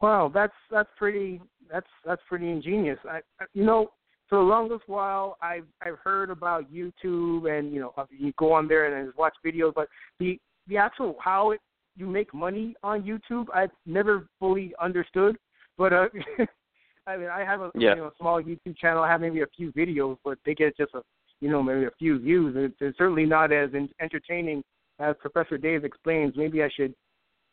Wow, 0.00 0.30
that's 0.32 0.54
that's 0.70 0.88
pretty 0.96 1.40
that's 1.70 1.86
that's 2.04 2.22
pretty 2.28 2.50
ingenious. 2.50 2.98
I, 3.08 3.20
you 3.52 3.64
know, 3.64 3.90
for 4.28 4.38
the 4.38 4.44
longest 4.44 4.84
while, 4.86 5.36
I've 5.42 5.66
I've 5.82 5.98
heard 6.02 6.30
about 6.30 6.72
YouTube 6.72 7.50
and 7.50 7.72
you 7.72 7.80
know 7.80 7.92
you 8.10 8.32
go 8.38 8.52
on 8.52 8.66
there 8.68 8.96
and 8.96 9.12
watch 9.16 9.34
videos, 9.44 9.74
but 9.74 9.88
the 10.18 10.38
the 10.68 10.76
actual 10.76 11.16
how 11.22 11.50
it 11.50 11.60
you 11.96 12.06
make 12.06 12.32
money 12.32 12.74
on 12.82 13.02
YouTube, 13.02 13.46
I've 13.54 13.70
never 13.84 14.26
fully 14.38 14.72
understood. 14.80 15.36
But 15.76 15.92
uh, 15.92 16.06
I 17.06 17.16
mean, 17.16 17.28
I 17.28 17.44
have 17.44 17.60
a 17.60 17.70
yeah. 17.74 17.90
you 17.90 17.96
know 17.96 18.10
small 18.18 18.42
YouTube 18.42 18.76
channel. 18.78 19.02
I 19.02 19.08
have 19.08 19.20
maybe 19.20 19.42
a 19.42 19.46
few 19.56 19.72
videos, 19.72 20.16
but 20.24 20.38
they 20.46 20.54
get 20.54 20.76
just 20.76 20.94
a 20.94 21.02
you 21.40 21.50
know 21.50 21.62
maybe 21.62 21.84
a 21.84 21.90
few 21.98 22.18
views. 22.18 22.54
It's, 22.56 22.76
it's 22.80 22.98
certainly 22.98 23.26
not 23.26 23.52
as 23.52 23.70
entertaining 24.00 24.62
as 24.98 25.14
Professor 25.20 25.58
Dave 25.58 25.84
explains. 25.84 26.34
Maybe 26.36 26.62
I 26.62 26.70
should 26.74 26.94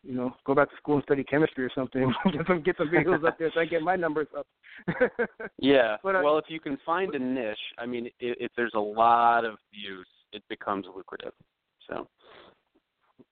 you 0.07 0.13
know, 0.13 0.33
go 0.45 0.55
back 0.55 0.69
to 0.69 0.77
school 0.77 0.95
and 0.95 1.03
study 1.03 1.23
chemistry 1.23 1.65
or 1.65 1.71
something. 1.75 2.13
get 2.31 2.47
some 2.47 2.63
get 2.63 2.77
some 2.77 2.87
videos 2.87 3.27
up 3.27 3.37
there 3.37 3.51
so 3.53 3.59
I 3.59 3.65
get 3.65 3.81
my 3.81 3.97
numbers 3.97 4.27
up. 4.37 4.47
yeah. 5.59 5.97
But, 6.01 6.15
uh, 6.15 6.21
well, 6.23 6.37
if 6.37 6.45
you 6.47 6.61
can 6.61 6.77
find 6.85 7.13
a 7.13 7.19
niche, 7.19 7.57
I 7.77 7.85
mean, 7.85 8.05
if, 8.21 8.37
if 8.39 8.51
there's 8.55 8.71
a 8.73 8.79
lot 8.79 9.43
of 9.43 9.57
views, 9.73 10.07
it 10.31 10.43
becomes 10.47 10.85
lucrative. 10.95 11.33
So. 11.89 12.07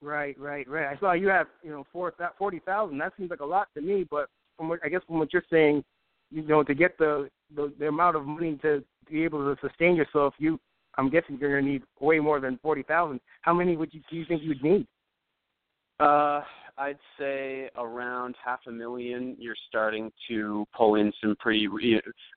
Right, 0.02 0.38
right, 0.38 0.68
right. 0.68 0.88
I 0.88 1.00
saw 1.00 1.14
you 1.14 1.30
have 1.30 1.48
you 1.64 1.72
know 1.72 1.86
four 1.94 2.14
forty 2.38 2.60
thousand. 2.60 2.98
That 2.98 3.14
seems 3.18 3.30
like 3.30 3.40
a 3.40 3.46
lot 3.46 3.70
to 3.76 3.82
me, 3.82 4.06
but 4.10 4.28
from 4.58 4.68
what 4.68 4.80
I 4.84 4.90
guess 4.90 5.02
from 5.08 5.20
what 5.20 5.32
you're 5.32 5.44
saying, 5.50 5.84
you 6.30 6.42
know, 6.42 6.62
to 6.64 6.74
get 6.74 6.98
the 6.98 7.30
the, 7.56 7.72
the 7.80 7.88
amount 7.88 8.18
of 8.18 8.26
money 8.26 8.60
to 8.64 8.84
be 9.10 9.24
able 9.24 9.40
to 9.40 9.60
sustain 9.66 9.96
yourself, 9.96 10.34
you 10.40 10.60
I'm 10.98 11.10
guessing 11.10 11.38
you're 11.40 11.56
gonna 11.58 11.72
need 11.72 11.84
way 12.02 12.20
more 12.20 12.42
than 12.42 12.60
forty 12.62 12.84
thousand. 12.84 13.22
How 13.44 13.54
many 13.54 13.78
would 13.78 13.94
you 13.94 14.02
do 14.10 14.18
you 14.18 14.26
think 14.26 14.42
you'd 14.44 14.64
need? 14.64 14.88
Uh, 16.00 16.42
I'd 16.78 16.98
say 17.18 17.70
around 17.78 18.36
half 18.44 18.60
a 18.68 18.72
million. 18.72 19.36
You're 19.40 19.56
starting 19.70 20.12
to 20.28 20.66
pull 20.76 20.96
in 20.96 21.14
some 21.22 21.36
pretty 21.40 21.68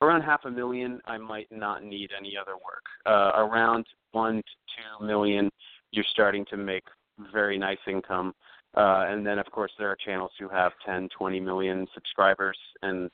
around 0.01 0.23
half 0.23 0.45
a 0.45 0.51
million. 0.51 1.01
I 1.07 1.19
might 1.19 1.51
not 1.51 1.83
need 1.83 2.11
any 2.17 2.35
other 2.41 2.55
work. 2.55 2.85
Uh, 3.05 3.33
around 3.37 3.85
one 4.13 4.37
to 4.37 4.43
two 4.43 5.07
million, 5.07 5.51
you're 5.91 6.05
starting 6.13 6.45
to 6.51 6.57
make 6.57 6.85
very 7.33 7.59
nice 7.59 7.79
income. 7.89 8.33
Uh, 8.77 9.07
and 9.09 9.27
then, 9.27 9.39
of 9.39 9.47
course, 9.47 9.73
there 9.79 9.91
are 9.91 9.97
channels 10.05 10.31
who 10.39 10.49
have 10.49 10.73
10, 10.87 11.09
20 11.17 11.41
million 11.41 11.87
subscribers, 11.95 12.57
and 12.83 13.11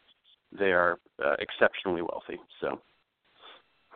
they 0.59 0.73
are 0.73 0.99
uh, 1.25 1.37
exceptionally 1.39 2.03
wealthy. 2.03 2.39
So. 2.61 2.81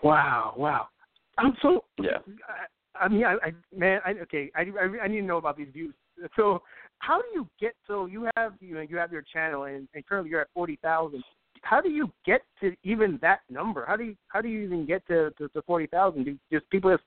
Wow! 0.02 0.54
Wow! 0.56 0.88
I'm 1.36 1.54
so. 1.60 1.84
Yeah. 2.00 2.18
I, 2.48 3.04
I 3.04 3.08
mean, 3.08 3.24
I, 3.24 3.34
I 3.34 3.52
man, 3.76 4.00
I, 4.04 4.10
okay, 4.22 4.50
I, 4.56 4.60
I 4.80 5.04
I 5.04 5.08
need 5.08 5.20
to 5.20 5.26
know 5.26 5.36
about 5.36 5.56
these 5.56 5.68
views. 5.72 5.94
So, 6.36 6.62
how 7.00 7.18
do 7.18 7.28
you 7.34 7.48
get? 7.60 7.74
So 7.86 8.06
you 8.06 8.28
have 8.36 8.54
you 8.60 8.74
know 8.74 8.80
you 8.80 8.96
have 8.96 9.12
your 9.12 9.22
channel, 9.22 9.64
and, 9.64 9.88
and 9.94 10.06
currently 10.06 10.30
you're 10.30 10.40
at 10.40 10.48
forty 10.54 10.78
thousand. 10.82 11.22
How 11.62 11.80
do 11.80 11.90
you 11.90 12.10
get 12.24 12.42
to 12.60 12.74
even 12.82 13.18
that 13.22 13.40
number? 13.50 13.84
How 13.86 13.96
do 13.96 14.04
you 14.04 14.16
how 14.28 14.40
do 14.40 14.48
you 14.48 14.62
even 14.62 14.86
get 14.86 15.06
to 15.08 15.30
to, 15.38 15.48
to 15.48 15.62
forty 15.62 15.86
thousand? 15.86 16.24
Do 16.24 16.36
just 16.52 16.68
people 16.70 16.90
just 16.90 17.04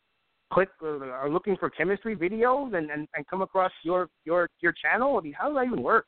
click 0.52 0.70
or 0.82 1.12
are 1.12 1.30
looking 1.30 1.58
for 1.58 1.70
chemistry 1.70 2.16
videos 2.16 2.76
and, 2.76 2.90
and 2.90 3.08
and 3.16 3.28
come 3.28 3.42
across 3.42 3.72
your 3.84 4.10
your 4.24 4.50
your 4.60 4.74
channel? 4.74 5.18
I 5.18 5.22
mean, 5.22 5.34
how 5.34 5.48
does 5.48 5.58
that 5.58 5.66
even 5.66 5.84
work? 5.84 6.06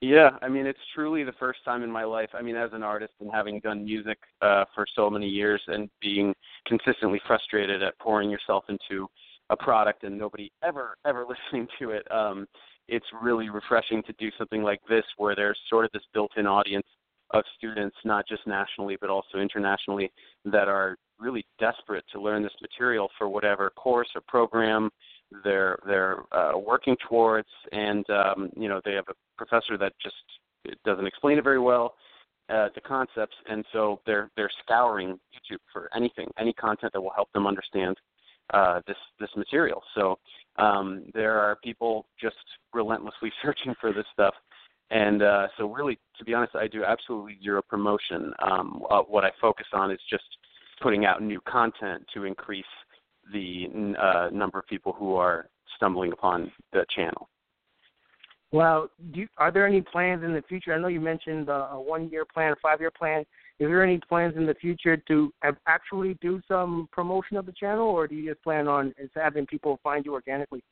Yeah, 0.00 0.30
I 0.42 0.48
mean 0.48 0.66
it's 0.66 0.78
truly 0.94 1.24
the 1.24 1.32
first 1.40 1.64
time 1.64 1.82
in 1.82 1.90
my 1.90 2.04
life. 2.04 2.30
I 2.32 2.42
mean, 2.42 2.56
as 2.56 2.70
an 2.72 2.82
artist 2.82 3.14
and 3.20 3.30
having 3.32 3.58
done 3.60 3.84
music 3.84 4.18
uh, 4.40 4.64
for 4.74 4.86
so 4.94 5.10
many 5.10 5.26
years 5.26 5.60
and 5.66 5.90
being 6.00 6.34
consistently 6.66 7.20
frustrated 7.26 7.82
at 7.82 7.98
pouring 7.98 8.30
yourself 8.30 8.64
into 8.68 9.08
a 9.50 9.56
product 9.56 10.04
and 10.04 10.18
nobody 10.18 10.50
ever 10.62 10.96
ever 11.06 11.26
listening 11.52 11.66
to 11.78 11.90
it, 11.90 12.06
um, 12.10 12.46
it's 12.88 13.06
really 13.22 13.48
refreshing 13.50 14.02
to 14.04 14.12
do 14.18 14.30
something 14.38 14.62
like 14.62 14.80
this 14.88 15.04
where 15.16 15.34
there's 15.34 15.58
sort 15.68 15.84
of 15.84 15.90
this 15.92 16.02
built-in 16.14 16.46
audience 16.46 16.86
of 17.34 17.44
students, 17.56 17.96
not 18.04 18.26
just 18.26 18.46
nationally 18.46 18.96
but 19.00 19.10
also 19.10 19.38
internationally, 19.38 20.10
that 20.44 20.68
are 20.68 20.96
really 21.18 21.44
desperate 21.58 22.04
to 22.12 22.20
learn 22.20 22.42
this 22.42 22.52
material 22.62 23.08
for 23.18 23.28
whatever 23.28 23.70
course 23.70 24.08
or 24.14 24.22
program 24.28 24.88
they're 25.44 25.78
they're 25.86 26.20
uh, 26.32 26.56
working 26.56 26.96
towards, 27.08 27.48
and 27.72 28.08
um, 28.10 28.50
you 28.56 28.68
know 28.68 28.80
they 28.84 28.92
have 28.92 29.04
a 29.08 29.14
professor 29.36 29.76
that 29.76 29.92
just 30.02 30.16
doesn't 30.84 31.06
explain 31.06 31.38
it 31.38 31.44
very 31.44 31.58
well, 31.60 31.94
uh, 32.48 32.68
the 32.74 32.80
concepts, 32.80 33.36
and 33.48 33.64
so 33.72 34.00
they're 34.06 34.30
they're 34.36 34.50
scouring 34.64 35.18
YouTube 35.34 35.58
for 35.72 35.90
anything, 35.94 36.28
any 36.38 36.52
content 36.54 36.92
that 36.92 37.00
will 37.00 37.12
help 37.14 37.30
them 37.32 37.46
understand 37.46 37.96
uh, 38.52 38.80
this 38.86 38.96
this 39.20 39.30
material. 39.36 39.82
So 39.94 40.18
um, 40.56 41.04
there 41.14 41.38
are 41.38 41.56
people 41.62 42.06
just 42.20 42.36
relentlessly 42.72 43.32
searching 43.42 43.74
for 43.80 43.92
this 43.92 44.06
stuff, 44.12 44.34
and 44.90 45.22
uh, 45.22 45.48
so 45.56 45.70
really, 45.72 45.98
to 46.18 46.24
be 46.24 46.34
honest, 46.34 46.54
I 46.54 46.66
do 46.66 46.84
absolutely 46.84 47.38
zero 47.42 47.62
promotion. 47.62 48.32
Um, 48.40 48.82
uh, 48.90 49.02
what 49.02 49.24
I 49.24 49.30
focus 49.40 49.66
on 49.72 49.90
is 49.90 50.00
just 50.10 50.24
putting 50.80 51.04
out 51.04 51.22
new 51.22 51.40
content 51.40 52.04
to 52.14 52.24
increase 52.24 52.64
the 53.32 53.66
uh, 54.00 54.28
number 54.32 54.58
of 54.58 54.66
people 54.66 54.92
who 54.92 55.14
are 55.16 55.48
stumbling 55.76 56.12
upon 56.12 56.50
the 56.72 56.84
channel. 56.94 57.28
Well, 58.50 58.88
do 59.12 59.20
you, 59.20 59.28
are 59.36 59.50
there 59.50 59.66
any 59.66 59.82
plans 59.82 60.24
in 60.24 60.32
the 60.32 60.42
future? 60.48 60.74
I 60.74 60.78
know 60.78 60.88
you 60.88 61.00
mentioned 61.00 61.50
uh, 61.50 61.68
a 61.72 61.80
one-year 61.80 62.24
plan, 62.24 62.52
a 62.52 62.56
five-year 62.62 62.90
plan. 62.90 63.24
Is 63.60 63.66
there 63.66 63.82
any 63.82 63.98
plans 64.08 64.36
in 64.36 64.46
the 64.46 64.54
future 64.54 64.96
to 65.08 65.32
actually 65.66 66.16
do 66.20 66.40
some 66.46 66.88
promotion 66.92 67.36
of 67.36 67.44
the 67.44 67.52
channel, 67.52 67.88
or 67.88 68.06
do 68.06 68.14
you 68.14 68.30
just 68.30 68.42
plan 68.42 68.68
on 68.68 68.94
having 69.16 69.46
people 69.46 69.80
find 69.82 70.04
you 70.04 70.12
organically? 70.12 70.62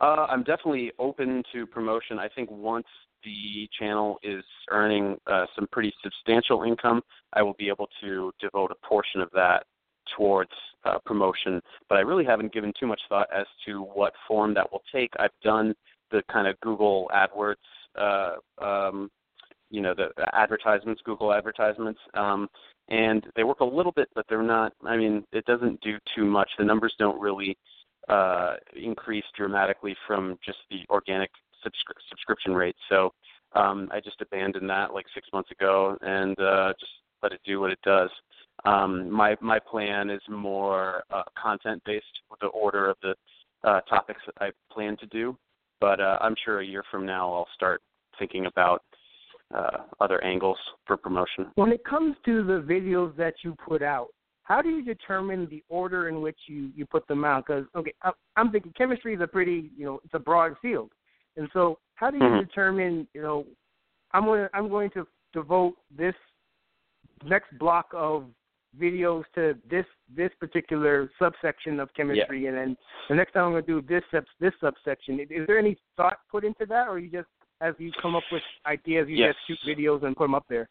Uh, 0.00 0.26
I'm 0.28 0.44
definitely 0.44 0.92
open 0.98 1.42
to 1.52 1.66
promotion. 1.66 2.18
I 2.18 2.28
think 2.28 2.50
once 2.50 2.86
the 3.24 3.68
channel 3.78 4.18
is 4.22 4.44
earning 4.70 5.16
uh, 5.26 5.46
some 5.56 5.66
pretty 5.72 5.92
substantial 6.02 6.62
income, 6.62 7.00
I 7.32 7.42
will 7.42 7.54
be 7.54 7.68
able 7.68 7.88
to 8.00 8.32
devote 8.40 8.70
a 8.70 8.86
portion 8.86 9.20
of 9.20 9.30
that 9.34 9.64
towards 10.16 10.50
uh, 10.84 10.98
promotion. 11.04 11.60
But 11.88 11.98
I 11.98 12.02
really 12.02 12.24
haven't 12.24 12.52
given 12.52 12.72
too 12.78 12.86
much 12.86 13.00
thought 13.08 13.28
as 13.34 13.46
to 13.66 13.82
what 13.82 14.12
form 14.28 14.54
that 14.54 14.70
will 14.70 14.82
take. 14.92 15.10
I've 15.18 15.30
done 15.42 15.74
the 16.10 16.22
kind 16.30 16.46
of 16.46 16.60
Google 16.60 17.10
AdWords, 17.14 17.54
uh, 17.98 18.64
um, 18.64 19.10
you 19.74 19.80
know, 19.80 19.92
the 19.92 20.08
advertisements, 20.32 21.02
Google 21.04 21.32
advertisements, 21.32 21.98
um, 22.14 22.48
and 22.88 23.26
they 23.34 23.42
work 23.42 23.58
a 23.58 23.64
little 23.64 23.90
bit, 23.90 24.08
but 24.14 24.24
they're 24.28 24.42
not. 24.42 24.72
I 24.84 24.96
mean, 24.96 25.24
it 25.32 25.44
doesn't 25.46 25.80
do 25.80 25.98
too 26.14 26.24
much. 26.24 26.48
The 26.58 26.64
numbers 26.64 26.94
don't 26.96 27.20
really 27.20 27.58
uh, 28.08 28.54
increase 28.76 29.24
dramatically 29.36 29.96
from 30.06 30.38
just 30.46 30.58
the 30.70 30.84
organic 30.90 31.30
subscri- 31.66 32.08
subscription 32.08 32.54
rate. 32.54 32.76
So 32.88 33.12
um, 33.56 33.88
I 33.92 33.98
just 33.98 34.20
abandoned 34.20 34.70
that 34.70 34.94
like 34.94 35.06
six 35.12 35.26
months 35.32 35.50
ago 35.50 35.98
and 36.02 36.38
uh, 36.38 36.72
just 36.78 36.92
let 37.20 37.32
it 37.32 37.40
do 37.44 37.58
what 37.58 37.72
it 37.72 37.80
does. 37.82 38.10
Um, 38.64 39.10
my 39.10 39.36
my 39.40 39.58
plan 39.58 40.08
is 40.08 40.20
more 40.28 41.02
uh, 41.10 41.24
content 41.36 41.82
based 41.84 42.06
with 42.30 42.38
the 42.38 42.46
order 42.48 42.88
of 42.88 42.96
the 43.02 43.14
uh, 43.64 43.80
topics 43.80 44.20
that 44.26 44.34
I 44.40 44.50
plan 44.72 44.96
to 44.98 45.06
do. 45.06 45.36
But 45.80 46.00
uh, 46.00 46.18
I'm 46.20 46.36
sure 46.44 46.60
a 46.60 46.64
year 46.64 46.84
from 46.92 47.04
now 47.04 47.32
I'll 47.32 47.48
start 47.54 47.82
thinking 48.18 48.46
about 48.46 48.82
uh, 49.54 49.78
other 50.00 50.22
angles 50.22 50.58
for 50.86 50.96
promotion. 50.96 51.46
When 51.54 51.72
it 51.72 51.84
comes 51.84 52.16
to 52.24 52.44
the 52.44 52.60
videos 52.60 53.16
that 53.16 53.34
you 53.42 53.56
put 53.66 53.82
out, 53.82 54.08
how 54.44 54.60
do 54.60 54.68
you 54.68 54.84
determine 54.84 55.48
the 55.50 55.62
order 55.68 56.08
in 56.08 56.20
which 56.20 56.38
you 56.46 56.70
you 56.76 56.86
put 56.86 57.06
them 57.08 57.24
out? 57.24 57.46
Because 57.46 57.64
okay, 57.74 57.94
I'm 58.36 58.50
thinking 58.50 58.72
chemistry 58.76 59.14
is 59.14 59.20
a 59.20 59.26
pretty 59.26 59.70
you 59.76 59.84
know 59.84 60.00
it's 60.04 60.14
a 60.14 60.18
broad 60.18 60.54
field, 60.60 60.90
and 61.36 61.48
so 61.52 61.78
how 61.94 62.10
do 62.10 62.18
you 62.18 62.24
mm-hmm. 62.24 62.46
determine 62.46 63.08
you 63.14 63.22
know 63.22 63.46
I'm 64.12 64.24
going 64.24 64.46
I'm 64.54 64.68
going 64.68 64.90
to 64.90 65.06
devote 65.32 65.74
this 65.96 66.14
next 67.24 67.58
block 67.58 67.86
of 67.92 68.26
videos 68.78 69.24
to 69.34 69.56
this 69.70 69.86
this 70.14 70.30
particular 70.40 71.10
subsection 71.18 71.80
of 71.80 71.88
chemistry, 71.94 72.42
yeah. 72.42 72.50
and 72.50 72.58
then 72.58 72.76
the 73.08 73.14
next 73.14 73.32
time 73.32 73.44
I'm 73.44 73.52
going 73.52 73.64
to 73.64 73.80
do 73.80 73.86
this 73.86 74.02
sub, 74.10 74.24
this 74.40 74.52
subsection. 74.60 75.20
Is 75.20 75.46
there 75.46 75.58
any 75.58 75.76
thought 75.96 76.18
put 76.30 76.44
into 76.44 76.66
that, 76.66 76.88
or 76.88 76.98
you 76.98 77.10
just 77.10 77.28
as 77.60 77.74
you 77.78 77.90
come 78.00 78.14
up 78.14 78.22
with 78.32 78.42
ideas, 78.66 79.06
you 79.08 79.16
yes. 79.16 79.34
just 79.34 79.60
shoot 79.64 79.78
videos 79.78 80.04
and 80.04 80.16
put 80.16 80.24
them 80.24 80.34
up 80.34 80.44
there? 80.48 80.68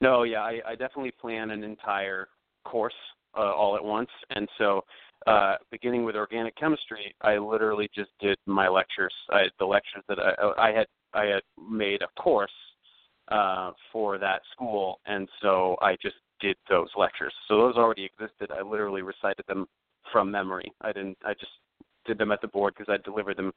No, 0.00 0.24
yeah, 0.24 0.40
I, 0.40 0.60
I 0.66 0.70
definitely 0.72 1.12
plan 1.20 1.50
an 1.50 1.64
entire 1.64 2.28
course 2.64 2.94
uh, 3.36 3.52
all 3.52 3.76
at 3.76 3.84
once, 3.84 4.10
and 4.30 4.48
so 4.58 4.82
uh, 5.26 5.56
beginning 5.70 6.04
with 6.04 6.16
organic 6.16 6.56
chemistry, 6.56 7.14
I 7.22 7.38
literally 7.38 7.88
just 7.94 8.10
did 8.20 8.36
my 8.46 8.68
lectures. 8.68 9.14
I, 9.30 9.44
the 9.58 9.64
lectures 9.64 10.04
that 10.08 10.18
I, 10.18 10.68
I 10.68 10.72
had 10.72 10.86
I 11.14 11.24
had 11.24 11.42
made 11.70 12.02
a 12.02 12.20
course 12.20 12.50
uh, 13.28 13.72
for 13.92 14.18
that 14.18 14.42
school, 14.52 15.00
and 15.06 15.28
so 15.42 15.76
I 15.80 15.96
just 16.02 16.16
did 16.40 16.56
those 16.68 16.88
lectures. 16.96 17.32
So 17.48 17.56
those 17.56 17.76
already 17.76 18.04
existed. 18.04 18.50
I 18.50 18.62
literally 18.62 19.02
recited 19.02 19.44
them 19.48 19.66
from 20.12 20.30
memory. 20.30 20.70
I 20.82 20.92
didn't. 20.92 21.18
I 21.24 21.32
just 21.32 21.52
did 22.06 22.18
them 22.18 22.30
at 22.30 22.40
the 22.40 22.48
board 22.48 22.74
because 22.76 22.92
I 22.92 23.02
delivered 23.02 23.36
them 23.36 23.52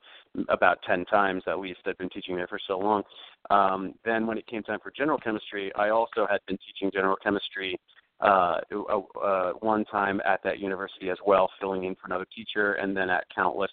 about 0.60 0.78
ten 0.86 1.06
times 1.06 1.44
at 1.48 1.60
least. 1.60 1.80
I'd 1.86 1.98
been 1.98 2.10
teaching 2.10 2.36
there 2.36 2.48
for 2.48 2.60
so 2.68 2.78
long. 2.78 3.02
Um, 3.50 3.82
then 4.04 4.28
when 4.28 4.38
it 4.38 4.48
came 4.48 4.64
time 4.64 4.80
for 4.84 4.92
general 4.92 5.18
chemistry, 5.18 5.72
I 5.76 5.90
also 5.90 6.28
had 6.30 6.42
been 6.48 6.60
teaching 6.68 6.92
general 6.92 7.18
chemistry 7.24 7.80
uh, 8.20 8.60
uh, 9.24 9.52
one 9.62 9.86
time 9.86 10.18
at 10.26 10.42
that 10.44 10.60
university 10.60 11.10
as 11.10 11.18
well, 11.26 11.50
filling 11.60 11.86
in 11.86 11.96
for 11.96 12.08
another 12.08 12.28
teacher, 12.36 12.74
and 12.74 12.96
then 12.98 13.10
at 13.10 13.24
countless 13.34 13.72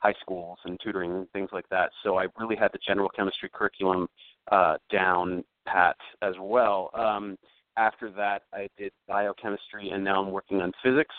high 0.00 0.14
schools 0.20 0.58
and 0.64 0.78
tutoring 0.82 1.12
and 1.12 1.30
things 1.30 1.50
like 1.52 1.68
that. 1.70 1.90
So 2.02 2.18
I 2.18 2.26
really 2.38 2.56
had 2.56 2.70
the 2.72 2.80
general 2.86 3.08
chemistry 3.16 3.48
curriculum 3.52 4.08
uh, 4.50 4.76
down 4.92 5.44
pat 5.66 5.96
as 6.22 6.34
well. 6.40 6.90
Um, 6.94 7.38
after 7.76 8.10
that, 8.10 8.42
I 8.52 8.68
did 8.76 8.92
biochemistry, 9.08 9.90
and 9.90 10.04
now 10.04 10.22
I'm 10.22 10.30
working 10.30 10.60
on 10.60 10.72
physics, 10.82 11.14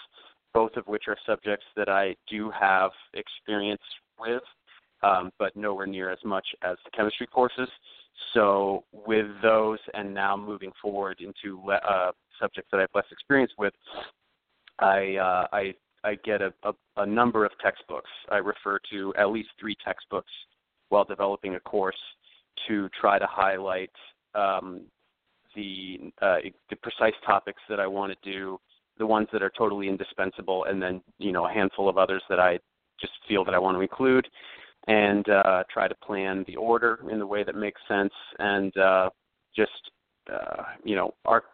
both 0.53 0.75
of 0.77 0.86
which 0.88 1.05
are 1.07 1.17
subjects 1.25 1.65
that 1.75 1.89
I 1.89 2.15
do 2.29 2.51
have 2.51 2.91
experience 3.13 3.81
with, 4.19 4.43
um, 5.03 5.31
but 5.39 5.55
nowhere 5.55 5.87
near 5.87 6.09
as 6.09 6.19
much 6.23 6.45
as 6.63 6.77
the 6.85 6.91
chemistry 6.91 7.27
courses. 7.27 7.69
So 8.33 8.83
with 8.91 9.27
those, 9.41 9.79
and 9.93 10.13
now 10.13 10.37
moving 10.37 10.71
forward 10.81 11.19
into 11.19 11.61
uh, 11.71 12.11
subjects 12.39 12.69
that 12.71 12.77
I 12.77 12.81
have 12.81 12.89
less 12.93 13.05
experience 13.11 13.51
with, 13.57 13.73
I 14.79 15.15
uh, 15.15 15.47
I 15.51 15.73
I 16.03 16.15
get 16.23 16.41
a, 16.41 16.53
a, 16.63 16.73
a 16.97 17.05
number 17.05 17.45
of 17.45 17.51
textbooks. 17.61 18.09
I 18.29 18.37
refer 18.37 18.79
to 18.91 19.13
at 19.17 19.29
least 19.29 19.49
three 19.59 19.75
textbooks 19.83 20.31
while 20.89 21.03
developing 21.03 21.55
a 21.55 21.59
course 21.59 21.95
to 22.67 22.89
try 22.99 23.19
to 23.19 23.27
highlight 23.29 23.91
um, 24.33 24.81
the 25.55 26.11
uh, 26.21 26.37
the 26.69 26.75
precise 26.77 27.13
topics 27.25 27.61
that 27.69 27.79
I 27.79 27.87
want 27.87 28.13
to 28.13 28.31
do, 28.31 28.59
the 28.97 29.05
ones 29.05 29.27
that 29.33 29.41
are 29.41 29.51
totally 29.57 29.89
indispensable, 29.89 30.65
and 30.65 30.81
then 30.81 31.01
you 31.17 31.31
know 31.31 31.47
a 31.47 31.51
handful 31.51 31.89
of 31.89 31.97
others 31.97 32.23
that 32.29 32.39
I 32.39 32.59
just 32.99 33.13
feel 33.27 33.43
that 33.45 33.53
I 33.53 33.59
want 33.59 33.75
to 33.77 33.81
include, 33.81 34.27
and 34.87 35.27
uh, 35.29 35.63
try 35.71 35.87
to 35.87 35.95
plan 35.95 36.43
the 36.47 36.55
order 36.55 36.99
in 37.11 37.19
the 37.19 37.25
way 37.25 37.43
that 37.43 37.55
makes 37.55 37.81
sense, 37.87 38.13
and 38.39 38.75
uh, 38.77 39.09
just 39.55 39.71
uh, 40.31 40.63
you 40.83 40.95
know 40.95 41.13
arc, 41.25 41.45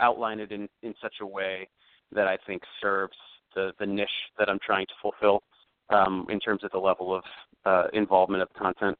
outline 0.00 0.40
it 0.40 0.52
in 0.52 0.68
in 0.82 0.94
such 1.02 1.14
a 1.20 1.26
way 1.26 1.68
that 2.12 2.26
I 2.26 2.38
think 2.46 2.62
serves 2.80 3.16
the 3.54 3.72
the 3.78 3.86
niche 3.86 4.08
that 4.38 4.48
I'm 4.48 4.60
trying 4.64 4.86
to 4.86 4.94
fulfill 5.00 5.42
um, 5.90 6.26
in 6.30 6.40
terms 6.40 6.64
of 6.64 6.70
the 6.70 6.78
level 6.78 7.14
of 7.14 7.22
uh, 7.64 7.88
involvement 7.92 8.42
of 8.42 8.48
content 8.54 8.98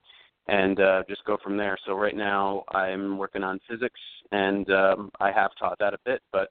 and 0.49 0.81
uh, 0.81 1.03
just 1.09 1.25
go 1.25 1.37
from 1.43 1.57
there. 1.57 1.79
So 1.87 1.95
right 1.95 2.17
now 2.17 2.65
I'm 2.73 3.17
working 3.17 3.43
on 3.43 3.61
physics, 3.69 4.01
and 4.33 4.69
um, 4.71 5.11
I 5.21 5.31
have 5.31 5.53
taught 5.59 5.79
that 5.79 5.95
a 5.95 5.99
bit, 6.05 6.21
but 6.33 6.49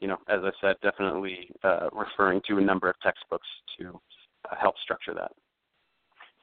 you 0.00 0.08
know, 0.08 0.16
as 0.28 0.40
I 0.42 0.50
said, 0.60 0.76
definitely 0.82 1.50
uh, 1.62 1.88
referring 1.92 2.40
to 2.48 2.58
a 2.58 2.60
number 2.60 2.88
of 2.88 2.96
textbooks 3.02 3.46
to 3.78 4.00
uh, 4.50 4.56
help 4.60 4.74
structure 4.82 5.14
that. 5.14 5.32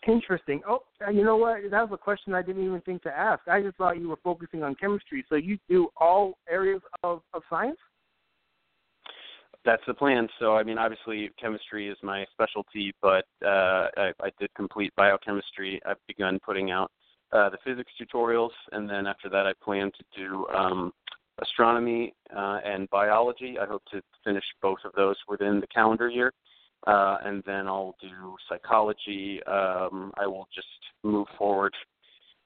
Interesting. 0.07 0.61
Oh, 0.67 0.83
you 1.13 1.23
know 1.23 1.37
what? 1.37 1.57
That 1.69 1.89
was 1.89 1.91
a 1.93 1.97
question 1.97 2.33
I 2.33 2.41
didn't 2.41 2.65
even 2.65 2.81
think 2.81 3.03
to 3.03 3.11
ask. 3.11 3.47
I 3.47 3.61
just 3.61 3.77
thought 3.77 3.99
you 3.99 4.09
were 4.09 4.19
focusing 4.23 4.63
on 4.63 4.73
chemistry. 4.75 5.23
So 5.29 5.35
you 5.35 5.59
do 5.69 5.89
all 5.97 6.37
areas 6.49 6.81
of, 7.03 7.21
of 7.33 7.43
science? 7.49 7.77
That's 9.63 9.83
the 9.85 9.93
plan. 9.93 10.27
So, 10.39 10.55
I 10.55 10.63
mean, 10.63 10.79
obviously, 10.79 11.29
chemistry 11.39 11.87
is 11.87 11.97
my 12.01 12.25
specialty, 12.31 12.93
but 12.99 13.25
uh, 13.45 13.89
I, 13.95 14.11
I 14.19 14.31
did 14.39 14.51
complete 14.55 14.91
biochemistry. 14.95 15.79
I've 15.85 16.03
begun 16.07 16.39
putting 16.43 16.71
out 16.71 16.91
uh, 17.31 17.49
the 17.49 17.57
physics 17.63 17.91
tutorials, 18.01 18.49
and 18.71 18.89
then 18.89 19.05
after 19.05 19.29
that, 19.29 19.45
I 19.45 19.53
plan 19.63 19.91
to 19.91 20.19
do 20.19 20.47
um, 20.47 20.91
astronomy 21.39 22.13
uh, 22.35 22.59
and 22.65 22.89
biology. 22.89 23.57
I 23.59 23.67
hope 23.67 23.83
to 23.91 24.01
finish 24.23 24.43
both 24.63 24.79
of 24.83 24.93
those 24.93 25.15
within 25.27 25.59
the 25.59 25.67
calendar 25.67 26.09
year. 26.09 26.27
Uh, 26.29 26.33
and 26.87 27.43
then 27.45 27.67
I'll 27.67 27.95
do 28.01 28.35
psychology. 28.49 29.41
Um, 29.43 30.11
I 30.17 30.27
will 30.27 30.47
just 30.53 30.67
move 31.03 31.27
forward 31.37 31.73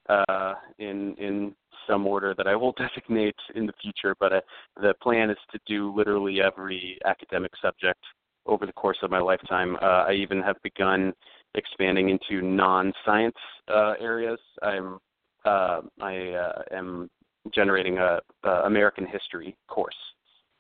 uh, 0.10 0.54
in 0.80 1.16
in 1.16 1.56
some 1.88 2.08
order 2.08 2.34
that 2.38 2.48
I 2.48 2.56
will 2.56 2.74
designate 2.78 3.36
in 3.56 3.66
the 3.66 3.74
future. 3.82 4.16
But 4.20 4.34
uh, 4.34 4.42
the 4.78 4.94
plan 5.02 5.30
is 5.30 5.38
to 5.52 5.60
do 5.68 5.94
literally 5.96 6.42
every 6.42 6.98
academic 7.06 7.52
subject 7.62 8.00
over 8.46 8.66
the 8.66 8.74
course 8.74 8.98
of 9.02 9.12
my 9.12 9.20
lifetime. 9.20 9.76
Uh, 9.82 10.06
I 10.08 10.14
even 10.14 10.42
have 10.42 10.58
begun 10.64 11.14
expanding 11.56 12.10
into 12.10 12.46
non-science 12.46 13.36
uh, 13.68 13.94
areas. 14.00 14.40
I'm 14.62 15.00
uh, 15.46 15.82
I 16.02 16.30
uh, 16.30 16.62
am 16.72 17.10
generating 17.54 18.00
a, 18.00 18.20
a 18.44 18.50
American 18.66 19.06
history 19.06 19.56
course 19.68 19.96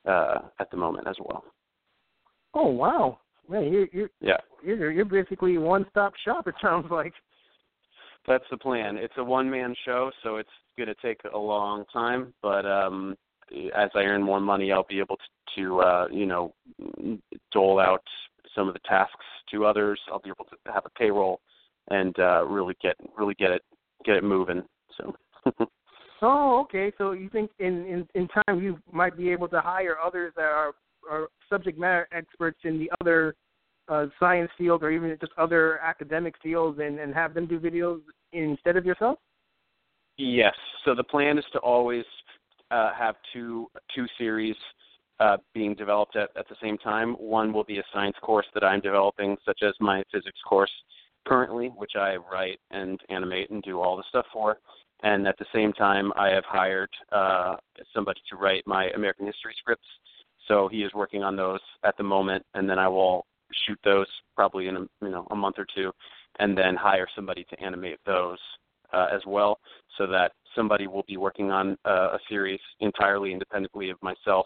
uh, 0.07 0.39
at 0.59 0.69
the 0.69 0.77
moment 0.77 1.07
as 1.07 1.15
well. 1.19 1.43
Oh 2.53 2.67
wow! 2.67 3.19
Man, 3.49 3.71
you're, 3.71 3.88
you're 3.91 4.10
yeah 4.21 4.38
you're 4.63 4.91
you're 4.91 5.05
basically 5.05 5.58
one-stop 5.58 6.13
shop. 6.23 6.47
It 6.47 6.55
sounds 6.62 6.88
like. 6.89 7.13
That's 8.27 8.43
the 8.49 8.58
plan. 8.58 8.97
It's 8.97 9.13
a 9.17 9.23
one-man 9.23 9.75
show, 9.86 10.10
so 10.23 10.38
it's 10.38 10.49
going 10.77 10.88
to 10.88 10.95
take 10.95 11.19
a 11.31 11.38
long 11.38 11.86
time. 11.93 12.34
But 12.41 12.65
um, 12.65 13.15
as 13.75 13.91
I 13.93 13.99
earn 13.99 14.23
more 14.23 14.39
money, 14.39 14.71
I'll 14.71 14.86
be 14.89 14.99
able 14.99 15.17
to, 15.17 15.62
to 15.62 15.79
uh, 15.81 16.08
you 16.12 16.25
know, 16.25 16.53
dole 17.51 17.79
out 17.79 18.03
some 18.55 18.67
of 18.67 18.73
the 18.73 18.79
tasks 18.88 19.25
to 19.51 19.65
others. 19.65 19.99
I'll 20.12 20.19
be 20.19 20.29
able 20.29 20.45
to 20.45 20.71
have 20.73 20.86
a 20.86 20.89
payroll 20.97 21.39
and 21.89 22.17
uh, 22.19 22.45
really 22.45 22.75
get 22.81 22.95
really 23.17 23.36
get 23.36 23.51
it 23.51 23.62
get 24.05 24.15
it 24.15 24.23
moving. 24.23 24.63
So. 24.97 25.15
oh, 26.21 26.62
okay. 26.62 26.91
So 26.97 27.12
you 27.12 27.29
think 27.29 27.51
in, 27.60 27.86
in 27.86 28.08
in 28.15 28.27
time 28.27 28.62
you 28.62 28.79
might 28.91 29.15
be 29.15 29.29
able 29.29 29.47
to 29.49 29.62
hire 29.62 29.97
others 30.03 30.34
that 30.36 30.43
are 30.43 30.73
are 31.09 31.29
subject 31.49 31.77
matter 31.77 32.07
experts 32.11 32.59
in 32.63 32.79
the 32.79 32.91
other 33.01 33.35
uh, 33.87 34.07
science 34.19 34.49
field 34.57 34.83
or 34.83 34.91
even 34.91 35.15
just 35.19 35.31
other 35.37 35.79
academic 35.79 36.35
fields 36.41 36.79
and, 36.81 36.99
and 36.99 37.13
have 37.13 37.33
them 37.33 37.45
do 37.45 37.59
videos 37.59 38.01
instead 38.33 38.77
of 38.77 38.85
yourself? 38.85 39.19
Yes. 40.17 40.55
So 40.85 40.95
the 40.95 41.03
plan 41.03 41.37
is 41.37 41.45
to 41.53 41.59
always 41.59 42.05
uh, 42.71 42.91
have 42.97 43.15
two 43.33 43.67
two 43.93 44.05
series 44.17 44.55
uh, 45.19 45.37
being 45.53 45.75
developed 45.75 46.15
at, 46.15 46.29
at 46.37 46.47
the 46.49 46.55
same 46.61 46.77
time. 46.77 47.13
One 47.13 47.53
will 47.53 47.63
be 47.63 47.79
a 47.79 47.83
science 47.93 48.15
course 48.21 48.47
that 48.53 48.63
I'm 48.63 48.81
developing, 48.81 49.37
such 49.45 49.59
as 49.61 49.73
my 49.79 50.03
physics 50.11 50.39
course 50.47 50.71
currently, 51.27 51.67
which 51.67 51.93
I 51.95 52.15
write 52.15 52.59
and 52.71 52.99
animate 53.09 53.49
and 53.49 53.61
do 53.63 53.81
all 53.81 53.97
the 53.97 54.03
stuff 54.09 54.25
for. 54.31 54.57
And 55.03 55.27
at 55.27 55.37
the 55.37 55.45
same 55.53 55.73
time, 55.73 56.11
I 56.15 56.29
have 56.29 56.45
hired 56.45 56.89
uh, 57.11 57.55
somebody 57.93 58.21
to 58.29 58.37
write 58.37 58.63
my 58.65 58.89
American 58.95 59.25
history 59.25 59.53
scripts. 59.59 59.87
So 60.47 60.67
he 60.67 60.84
is 60.84 60.93
working 60.93 61.23
on 61.23 61.36
those 61.36 61.60
at 61.84 61.97
the 61.97 62.03
moment, 62.03 62.45
and 62.53 62.69
then 62.69 62.79
I 62.79 62.88
will 62.88 63.25
shoot 63.67 63.79
those 63.84 64.08
probably 64.36 64.67
in 64.67 64.75
a 64.75 64.81
you 65.01 65.10
know 65.10 65.27
a 65.31 65.36
month 65.36 65.55
or 65.58 65.67
two, 65.73 65.91
and 66.39 66.58
then 66.58 66.75
hire 66.75 67.08
somebody 67.15 67.45
to 67.49 67.60
animate 67.62 67.99
those 68.05 68.39
uh, 68.93 69.08
as 69.13 69.21
well, 69.25 69.60
so 69.97 70.08
that 70.08 70.34
somebody 70.55 70.88
will 70.88 71.05
be 71.08 71.17
working 71.17 71.51
on 71.51 71.77
uh, 71.86 72.13
a 72.13 72.19
series 72.29 72.60
entirely 72.79 73.31
independently 73.31 73.89
of 73.89 73.97
myself. 74.01 74.45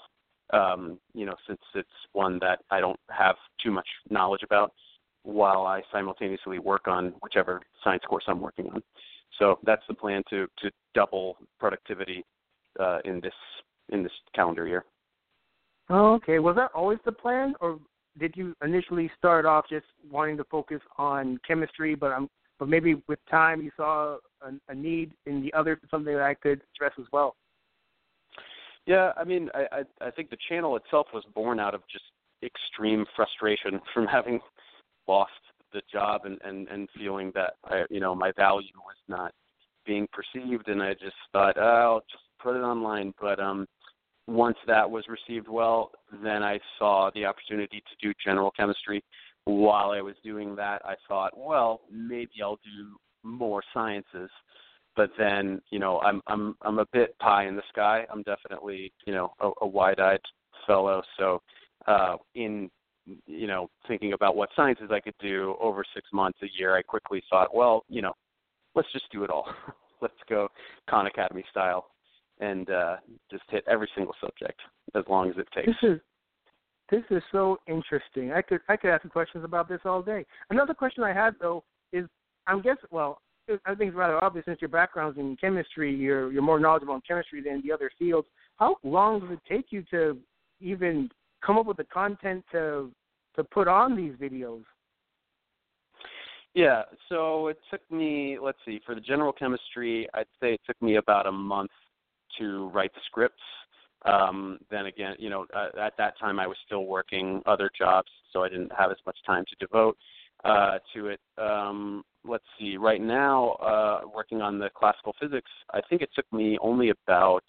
Um, 0.51 0.97
you 1.13 1.25
know, 1.25 1.35
since 1.47 1.59
it's 1.75 1.87
one 2.13 2.39
that 2.39 2.59
I 2.71 2.79
don't 2.79 2.99
have 3.11 3.35
too 3.63 3.71
much 3.71 3.87
knowledge 4.09 4.41
about, 4.43 4.73
while 5.23 5.65
I 5.65 5.83
simultaneously 5.91 6.59
work 6.59 6.87
on 6.87 7.13
whichever 7.21 7.61
science 7.83 8.03
course 8.07 8.23
I'm 8.27 8.41
working 8.41 8.69
on. 8.73 8.81
So 9.37 9.59
that's 9.63 9.83
the 9.87 9.93
plan 9.93 10.23
to 10.29 10.47
to 10.59 10.71
double 10.93 11.37
productivity 11.59 12.25
uh, 12.79 12.99
in 13.05 13.19
this 13.21 13.33
in 13.89 14.03
this 14.03 14.11
calendar 14.35 14.67
year. 14.67 14.85
Oh, 15.89 16.13
okay. 16.13 16.39
Was 16.39 16.55
that 16.55 16.71
always 16.75 16.99
the 17.05 17.11
plan, 17.11 17.55
or 17.61 17.79
did 18.19 18.35
you 18.35 18.55
initially 18.63 19.09
start 19.17 19.45
off 19.45 19.65
just 19.69 19.85
wanting 20.09 20.37
to 20.37 20.43
focus 20.45 20.81
on 20.97 21.39
chemistry, 21.47 21.95
but 21.95 22.11
um, 22.11 22.29
but 22.59 22.67
maybe 22.67 23.01
with 23.07 23.19
time 23.29 23.61
you 23.61 23.71
saw 23.75 24.17
a, 24.41 24.51
a 24.67 24.75
need 24.75 25.13
in 25.25 25.41
the 25.41 25.51
other 25.53 25.79
something 25.89 26.13
that 26.13 26.23
I 26.23 26.33
could 26.33 26.61
address 26.75 26.93
as 26.99 27.05
well? 27.11 27.35
Yeah, 28.85 29.13
I 29.17 29.23
mean, 29.23 29.49
I, 29.53 29.79
I 30.01 30.07
I 30.07 30.11
think 30.11 30.29
the 30.29 30.37
channel 30.47 30.75
itself 30.75 31.07
was 31.13 31.23
born 31.33 31.59
out 31.59 31.73
of 31.73 31.81
just 31.91 32.05
extreme 32.43 33.05
frustration 33.15 33.79
from 33.93 34.05
having 34.05 34.39
lost 35.07 35.31
the 35.73 35.81
job 35.91 36.21
and 36.25 36.37
and 36.43 36.67
and 36.67 36.87
feeling 36.97 37.31
that 37.35 37.53
I, 37.65 37.83
you 37.89 37.99
know 37.99 38.13
my 38.13 38.31
value 38.35 38.67
was 38.75 38.97
not 39.07 39.33
being 39.85 40.07
perceived, 40.11 40.67
and 40.67 40.83
I 40.83 40.93
just 40.93 41.15
thought, 41.31 41.57
oh, 41.57 41.61
I'll 41.61 42.03
just 42.11 42.23
put 42.41 42.55
it 42.55 42.59
online. 42.59 43.13
But 43.19 43.39
um, 43.39 43.65
once 44.29 44.57
that 44.67 44.89
was 44.89 45.03
received 45.07 45.47
well, 45.47 45.91
then 46.23 46.43
I 46.43 46.59
saw 46.77 47.09
the 47.13 47.25
opportunity 47.25 47.81
to 47.81 48.07
do 48.07 48.13
general 48.23 48.51
chemistry. 48.51 49.03
While 49.45 49.91
I 49.91 50.01
was 50.01 50.15
doing 50.23 50.55
that, 50.57 50.81
I 50.85 50.95
thought, 51.07 51.37
well, 51.37 51.81
maybe 51.91 52.31
I'll 52.43 52.57
do 52.57 52.95
more 53.23 53.63
sciences. 53.73 54.29
But 54.95 55.09
then, 55.17 55.61
you 55.71 55.79
know, 55.79 55.99
I'm 55.99 56.21
I'm 56.27 56.55
I'm 56.61 56.79
a 56.79 56.85
bit 56.91 57.17
pie 57.19 57.47
in 57.47 57.55
the 57.55 57.63
sky. 57.69 58.05
I'm 58.11 58.23
definitely, 58.23 58.91
you 59.05 59.13
know, 59.13 59.33
a, 59.39 59.51
a 59.61 59.67
wide-eyed 59.67 60.19
fellow. 60.67 61.01
So, 61.17 61.41
uh, 61.87 62.17
in 62.35 62.69
you 63.25 63.47
know, 63.47 63.69
thinking 63.87 64.13
about 64.13 64.35
what 64.35 64.49
sciences 64.55 64.89
I 64.91 64.99
could 64.99 65.15
do 65.19 65.55
over 65.59 65.83
six 65.95 66.07
months, 66.13 66.37
a 66.43 66.47
year, 66.59 66.75
I 66.75 66.83
quickly 66.83 67.23
thought, 67.29 67.55
well, 67.55 67.83
you 67.89 68.03
know, 68.03 68.13
let's 68.75 68.91
just 68.91 69.11
do 69.11 69.23
it 69.23 69.31
all. 69.31 69.47
let's 70.01 70.13
go 70.29 70.49
Khan 70.87 71.07
Academy 71.07 71.43
style 71.49 71.87
and 72.39 72.69
uh, 72.69 72.97
just 73.29 73.43
hit 73.49 73.63
every 73.67 73.89
single 73.95 74.15
subject 74.21 74.59
as 74.95 75.03
long 75.09 75.29
as 75.29 75.35
it 75.37 75.47
takes. 75.53 75.67
This 75.81 75.91
is 75.91 75.99
this 76.91 77.03
is 77.11 77.21
so 77.31 77.57
interesting. 77.67 78.31
I 78.31 78.41
could 78.41 78.61
I 78.67 78.75
could 78.77 78.89
ask 78.89 79.03
you 79.03 79.09
questions 79.09 79.43
about 79.43 79.69
this 79.69 79.81
all 79.85 80.01
day. 80.01 80.25
Another 80.49 80.73
question 80.73 81.03
I 81.03 81.13
had 81.13 81.35
though 81.39 81.63
is 81.93 82.05
I'm 82.47 82.61
guessing 82.61 82.89
well 82.91 83.21
I 83.65 83.73
think 83.75 83.89
it's 83.89 83.97
rather 83.97 84.23
obvious 84.23 84.45
since 84.45 84.61
your 84.61 84.69
background's 84.69 85.17
in 85.17 85.35
chemistry, 85.37 85.93
you're 85.93 86.31
you're 86.31 86.41
more 86.41 86.59
knowledgeable 86.59 86.95
in 86.95 87.01
chemistry 87.01 87.41
than 87.41 87.61
the 87.65 87.71
other 87.71 87.91
fields. 87.97 88.27
How 88.57 88.77
long 88.83 89.19
does 89.21 89.31
it 89.31 89.39
take 89.47 89.67
you 89.69 89.83
to 89.91 90.17
even 90.59 91.09
come 91.45 91.57
up 91.57 91.65
with 91.65 91.77
the 91.77 91.85
content 91.85 92.43
to 92.51 92.91
to 93.35 93.43
put 93.43 93.67
on 93.67 93.95
these 93.95 94.13
videos? 94.13 94.63
Yeah, 96.55 96.83
so 97.09 97.47
it 97.47 97.59
took 97.69 97.81
me, 97.91 98.37
let's 98.41 98.57
see, 98.65 98.81
for 98.83 98.95
the 98.95 99.01
general 99.01 99.31
chemistry, 99.31 100.07
I'd 100.15 100.25
say 100.41 100.53
it 100.53 100.61
took 100.65 100.81
me 100.81 100.95
about 100.95 101.27
a 101.27 101.31
month 101.31 101.69
to 102.39 102.69
write 102.69 102.93
the 102.93 103.01
scripts. 103.05 103.41
Um, 104.05 104.59
then 104.71 104.85
again, 104.85 105.15
you 105.19 105.29
know, 105.29 105.45
uh, 105.53 105.69
at 105.79 105.97
that 105.97 106.17
time 106.19 106.39
I 106.39 106.47
was 106.47 106.57
still 106.65 106.85
working 106.85 107.41
other 107.45 107.69
jobs, 107.77 108.09
so 108.31 108.43
I 108.43 108.49
didn't 108.49 108.71
have 108.77 108.91
as 108.91 108.97
much 109.05 109.17
time 109.25 109.43
to 109.49 109.65
devote 109.65 109.97
uh, 110.45 110.79
to 110.93 111.07
it. 111.07 111.19
Um, 111.37 112.03
let's 112.25 112.45
see, 112.59 112.77
right 112.77 113.01
now, 113.01 113.51
uh, 113.53 114.01
working 114.13 114.41
on 114.41 114.57
the 114.59 114.69
classical 114.75 115.13
physics, 115.19 115.51
I 115.73 115.81
think 115.89 116.01
it 116.01 116.09
took 116.15 116.31
me 116.31 116.57
only 116.61 116.89
about 116.89 117.43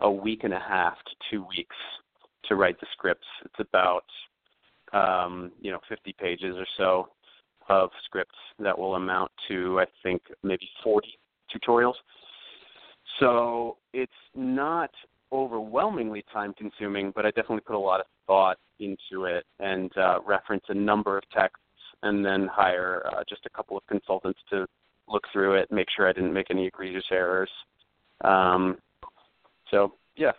a 0.00 0.10
week 0.10 0.44
and 0.44 0.54
a 0.54 0.60
half 0.60 0.96
to 0.96 1.12
two 1.30 1.46
weeks 1.48 1.76
to 2.46 2.56
write 2.56 2.80
the 2.80 2.86
scripts. 2.92 3.26
It's 3.44 3.68
about, 3.68 4.04
um, 4.92 5.52
you 5.60 5.70
know, 5.70 5.78
50 5.88 6.14
pages 6.18 6.56
or 6.56 6.66
so 6.76 7.08
of 7.68 7.90
scripts 8.04 8.38
that 8.58 8.76
will 8.76 8.96
amount 8.96 9.30
to, 9.48 9.80
I 9.80 9.84
think, 10.02 10.22
maybe 10.42 10.68
40 10.82 11.08
tutorials. 11.54 11.94
So 13.20 13.76
it's 13.92 14.12
not 14.34 14.90
overwhelmingly 15.32 16.24
time 16.32 16.54
consuming, 16.54 17.12
but 17.14 17.24
I 17.24 17.30
definitely 17.30 17.60
put 17.60 17.76
a 17.76 17.78
lot 17.78 18.00
of 18.00 18.06
thought 18.26 18.58
into 18.80 19.24
it 19.24 19.44
and 19.60 19.90
uh, 19.96 20.18
reference 20.26 20.64
a 20.68 20.74
number 20.74 21.16
of 21.16 21.24
texts 21.30 21.58
and 22.02 22.24
then 22.24 22.48
hire 22.52 23.02
uh, 23.06 23.22
just 23.28 23.46
a 23.46 23.50
couple 23.50 23.76
of 23.76 23.86
consultants 23.86 24.40
to 24.50 24.66
look 25.08 25.24
through 25.32 25.54
it, 25.54 25.70
make 25.70 25.86
sure 25.94 26.08
I 26.08 26.12
didn't 26.12 26.32
make 26.32 26.50
any 26.50 26.66
egregious 26.66 27.04
errors. 27.10 27.50
Um, 28.22 28.78
so, 29.70 29.94
yeah. 30.16 30.32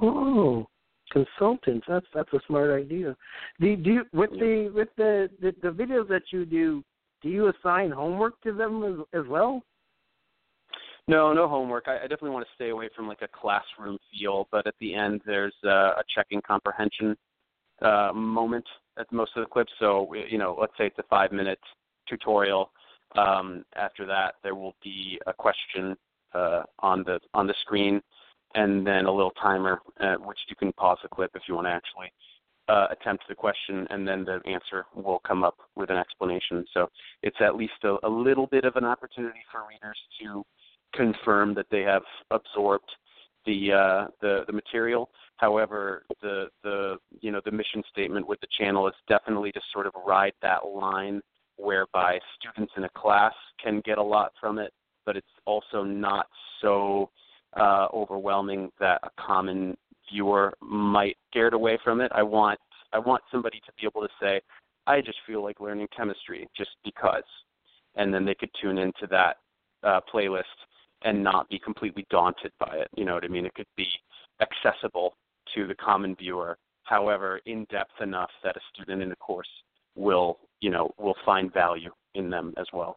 Oh, 0.00 0.66
consultants. 1.10 1.86
That's 1.88 2.06
that's 2.14 2.32
a 2.32 2.40
smart 2.46 2.70
idea. 2.70 3.16
Do, 3.60 3.76
do 3.76 3.90
you 3.90 4.04
with 4.12 4.30
the 4.30 4.70
with 4.74 4.88
the, 4.96 5.28
the 5.40 5.54
the 5.62 5.68
videos 5.68 6.08
that 6.08 6.22
you 6.30 6.44
do? 6.44 6.82
Do 7.22 7.28
you 7.28 7.50
assign 7.50 7.90
homework 7.90 8.40
to 8.42 8.52
them 8.52 8.82
as, 8.84 9.20
as 9.20 9.26
well? 9.28 9.62
No, 11.06 11.32
no 11.32 11.48
homework. 11.48 11.84
I, 11.86 11.98
I 11.98 12.02
definitely 12.02 12.30
want 12.30 12.46
to 12.46 12.54
stay 12.54 12.70
away 12.70 12.88
from 12.96 13.08
like 13.08 13.22
a 13.22 13.28
classroom 13.28 13.98
feel, 14.10 14.48
but 14.50 14.66
at 14.66 14.74
the 14.80 14.94
end 14.94 15.20
there's 15.26 15.54
uh, 15.64 15.92
a 15.98 16.02
checking 16.14 16.40
comprehension 16.40 17.16
uh, 17.82 18.12
moment 18.14 18.64
at 18.98 19.10
most 19.12 19.32
of 19.36 19.44
the 19.44 19.50
clips. 19.50 19.72
So 19.78 20.12
you 20.14 20.38
know, 20.38 20.56
let's 20.58 20.72
say 20.78 20.86
it's 20.86 20.98
a 20.98 21.04
five 21.10 21.32
minute 21.32 21.60
tutorial. 22.08 22.70
Um, 23.16 23.64
after 23.76 24.06
that, 24.06 24.34
there 24.42 24.54
will 24.54 24.74
be 24.82 25.20
a 25.26 25.32
question 25.32 25.94
uh, 26.32 26.62
on 26.78 27.04
the 27.04 27.20
on 27.34 27.46
the 27.46 27.54
screen 27.62 28.00
and 28.54 28.86
then 28.86 29.06
a 29.06 29.12
little 29.12 29.32
timer 29.42 29.80
at 30.00 30.20
which 30.24 30.38
you 30.48 30.56
can 30.56 30.72
pause 30.72 30.98
the 31.02 31.08
clip 31.08 31.30
if 31.34 31.42
you 31.48 31.54
want 31.54 31.66
to 31.66 31.70
actually 31.70 32.12
uh, 32.68 32.86
attempt 32.90 33.24
the 33.28 33.34
question, 33.34 33.86
and 33.90 34.08
then 34.08 34.24
the 34.24 34.40
answer 34.50 34.86
will 34.94 35.20
come 35.26 35.44
up 35.44 35.56
with 35.76 35.90
an 35.90 35.96
explanation. 35.96 36.64
So 36.72 36.88
it's 37.22 37.36
at 37.40 37.56
least 37.56 37.74
a, 37.82 37.96
a 38.04 38.08
little 38.08 38.46
bit 38.46 38.64
of 38.64 38.76
an 38.76 38.84
opportunity 38.84 39.40
for 39.52 39.62
readers 39.68 39.98
to 40.22 40.44
confirm 40.94 41.54
that 41.54 41.66
they 41.70 41.82
have 41.82 42.02
absorbed 42.30 42.90
the 43.46 43.72
uh, 43.72 44.06
the, 44.20 44.44
the 44.46 44.52
material. 44.52 45.10
However, 45.36 46.04
the 46.22 46.46
the 46.62 46.96
you 47.20 47.30
know 47.30 47.40
the 47.44 47.50
mission 47.50 47.82
statement 47.90 48.26
with 48.26 48.40
the 48.40 48.46
channel 48.58 48.86
is 48.88 48.94
definitely 49.08 49.52
to 49.52 49.60
sort 49.72 49.86
of 49.86 49.92
ride 50.06 50.34
that 50.42 50.66
line 50.66 51.20
whereby 51.56 52.18
students 52.38 52.72
in 52.76 52.84
a 52.84 52.88
class 52.90 53.34
can 53.62 53.80
get 53.84 53.98
a 53.98 54.02
lot 54.02 54.32
from 54.40 54.58
it, 54.58 54.72
but 55.06 55.16
it's 55.16 55.26
also 55.46 55.82
not 55.82 56.26
so 56.60 57.10
uh, 57.56 57.86
overwhelming 57.92 58.70
that 58.80 59.00
a 59.04 59.10
common 59.20 59.76
viewer 60.10 60.52
might 60.60 61.16
scared 61.30 61.54
away 61.54 61.78
from 61.84 62.00
it. 62.00 62.10
I 62.14 62.22
want 62.22 62.58
I 62.92 62.98
want 62.98 63.22
somebody 63.30 63.60
to 63.66 63.72
be 63.80 63.86
able 63.86 64.06
to 64.06 64.12
say, 64.20 64.40
I 64.86 65.00
just 65.00 65.18
feel 65.26 65.42
like 65.42 65.60
learning 65.60 65.88
chemistry 65.96 66.48
just 66.56 66.70
because, 66.84 67.24
and 67.96 68.14
then 68.14 68.24
they 68.24 68.34
could 68.34 68.50
tune 68.60 68.78
into 68.78 69.06
that 69.10 69.38
uh, 69.82 70.00
playlist 70.12 70.42
and 71.04 71.22
not 71.22 71.48
be 71.48 71.58
completely 71.58 72.06
daunted 72.10 72.52
by 72.58 72.74
it. 72.76 72.88
You 72.96 73.04
know 73.04 73.14
what 73.14 73.24
I 73.24 73.28
mean? 73.28 73.46
It 73.46 73.54
could 73.54 73.66
be 73.76 73.86
accessible 74.40 75.14
to 75.54 75.66
the 75.66 75.74
common 75.74 76.16
viewer, 76.16 76.58
however, 76.84 77.40
in 77.46 77.66
depth 77.70 78.00
enough 78.00 78.30
that 78.42 78.56
a 78.56 78.60
student 78.72 79.02
in 79.02 79.10
the 79.10 79.16
course 79.16 79.48
will, 79.94 80.38
you 80.60 80.70
know, 80.70 80.90
will 80.98 81.16
find 81.24 81.52
value 81.52 81.90
in 82.14 82.30
them 82.30 82.54
as 82.56 82.66
well. 82.72 82.96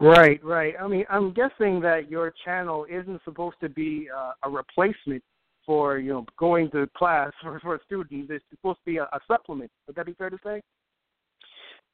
Right, 0.00 0.42
right. 0.42 0.74
I 0.80 0.88
mean, 0.88 1.04
I'm 1.08 1.32
guessing 1.32 1.80
that 1.82 2.10
your 2.10 2.32
channel 2.44 2.84
isn't 2.90 3.20
supposed 3.24 3.56
to 3.60 3.68
be 3.68 4.08
uh, 4.14 4.32
a 4.42 4.50
replacement 4.50 5.22
for 5.64 5.98
you 5.98 6.12
know 6.12 6.26
going 6.38 6.70
to 6.72 6.88
class 6.96 7.32
for 7.42 7.60
for 7.60 7.80
students. 7.86 8.30
It's 8.32 8.44
supposed 8.50 8.80
to 8.80 8.90
be 8.90 8.96
a, 8.96 9.04
a 9.04 9.20
supplement. 9.28 9.70
Would 9.86 9.96
that 9.96 10.06
be 10.06 10.14
fair 10.14 10.30
to 10.30 10.38
say? 10.44 10.62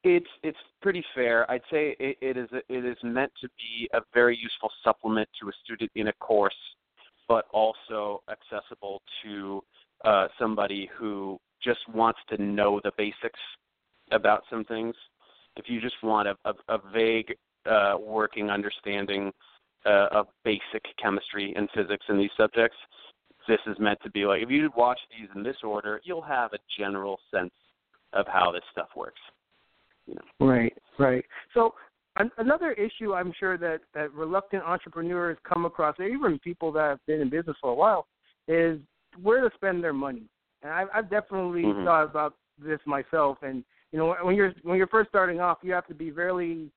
It's 0.03 0.27
it's 0.41 0.57
pretty 0.81 1.03
fair. 1.13 1.49
I'd 1.49 1.61
say 1.71 1.95
it, 1.99 2.17
it 2.21 2.37
is 2.37 2.49
it 2.51 2.85
is 2.85 2.97
meant 3.03 3.31
to 3.41 3.47
be 3.49 3.87
a 3.93 4.01
very 4.13 4.37
useful 4.37 4.71
supplement 4.83 5.29
to 5.41 5.49
a 5.49 5.51
student 5.63 5.91
in 5.95 6.07
a 6.07 6.13
course, 6.13 6.55
but 7.27 7.45
also 7.53 8.23
accessible 8.29 9.01
to 9.23 9.61
uh, 10.03 10.27
somebody 10.39 10.89
who 10.97 11.39
just 11.63 11.81
wants 11.93 12.19
to 12.29 12.41
know 12.41 12.81
the 12.83 12.91
basics 12.97 13.39
about 14.11 14.43
some 14.49 14.65
things. 14.65 14.95
If 15.55 15.65
you 15.67 15.79
just 15.79 16.01
want 16.01 16.27
a, 16.27 16.35
a, 16.45 16.53
a 16.69 16.79
vague 16.91 17.35
uh, 17.65 17.95
working 17.99 18.49
understanding 18.49 19.31
uh, 19.85 20.07
of 20.11 20.27
basic 20.43 20.83
chemistry 21.01 21.53
and 21.55 21.69
physics 21.75 22.05
in 22.09 22.17
these 22.17 22.29
subjects. 22.37 22.77
This 23.47 23.59
is 23.67 23.75
meant 23.79 23.99
to 24.03 24.11
be 24.11 24.25
like 24.25 24.43
if 24.43 24.49
you 24.49 24.69
watch 24.75 24.99
these 25.09 25.27
in 25.35 25.43
this 25.43 25.57
order, 25.63 25.99
you'll 26.03 26.21
have 26.21 26.53
a 26.53 26.59
general 26.77 27.19
sense 27.33 27.53
of 28.13 28.25
how 28.27 28.51
this 28.51 28.63
stuff 28.71 28.89
works. 28.95 29.19
You 30.07 30.15
know. 30.15 30.47
Right, 30.47 30.73
right. 30.99 31.23
So 31.53 31.73
an- 32.17 32.31
another 32.37 32.71
issue 32.73 33.13
I'm 33.13 33.33
sure 33.39 33.57
that 33.57 33.81
that 33.93 34.13
reluctant 34.13 34.63
entrepreneurs 34.63 35.37
come 35.47 35.65
across, 35.65 35.95
or 35.99 36.05
even 36.05 36.39
people 36.39 36.71
that 36.73 36.81
have 36.81 37.05
been 37.07 37.21
in 37.21 37.29
business 37.29 37.57
for 37.61 37.71
a 37.71 37.75
while, 37.75 38.07
is 38.47 38.79
where 39.21 39.41
to 39.41 39.53
spend 39.55 39.83
their 39.83 39.93
money. 39.93 40.23
And 40.61 40.71
I've, 40.71 40.87
I've 40.93 41.09
definitely 41.09 41.63
mm-hmm. 41.63 41.85
thought 41.85 42.03
about 42.03 42.35
this 42.63 42.79
myself. 42.85 43.37
And 43.41 43.63
you 43.91 43.99
know, 43.99 44.15
when 44.23 44.35
you're 44.35 44.53
when 44.63 44.77
you're 44.77 44.87
first 44.87 45.09
starting 45.09 45.39
off, 45.39 45.59
you 45.63 45.73
have 45.73 45.87
to 45.87 45.93
be 45.93 46.09
very 46.09 46.69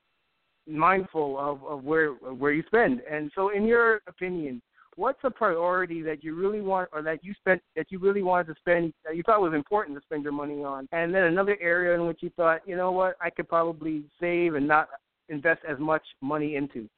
mindful 0.67 1.39
of, 1.39 1.63
of 1.65 1.85
where 1.85 2.11
where 2.13 2.53
you 2.53 2.63
spend. 2.67 3.01
And 3.11 3.31
so, 3.35 3.51
in 3.51 3.65
your 3.67 4.01
opinion, 4.07 4.63
what's 4.97 5.19
a 5.25 5.31
priority 5.31 6.03
that 6.03 6.23
you 6.23 6.35
really 6.35 6.61
want, 6.61 6.89
or 6.93 7.03
that 7.03 7.25
you 7.25 7.35
spent 7.35 7.61
that 7.77 7.87
you 7.91 7.99
really 7.99 8.23
wanted 8.23 8.47
to 8.49 8.55
spend, 8.59 8.93
that 9.05 9.17
you 9.17 9.23
thought 9.23 9.41
was 9.41 9.55
important 9.55 9.97
to 9.97 10.03
spend 10.03 10.23
your 10.23 10.33
money 10.33 10.63
on, 10.63 10.89
and 10.93 11.15
then 11.15 11.25
another 11.25 11.57
area 11.61 11.95
in 11.95 12.07
which 12.07 12.19
you 12.23 12.31
thought, 12.37 12.61
you 12.67 12.77
know 12.77 12.93
what, 12.93 13.17
I 13.21 13.31
could 13.31 13.49
probably 13.49 14.05
save 14.21 14.55
and 14.55 14.67
not 14.67 14.89
invest 15.29 15.63
as 15.69 15.79
much 15.79 16.03
money 16.21 16.57
into. 16.57 16.89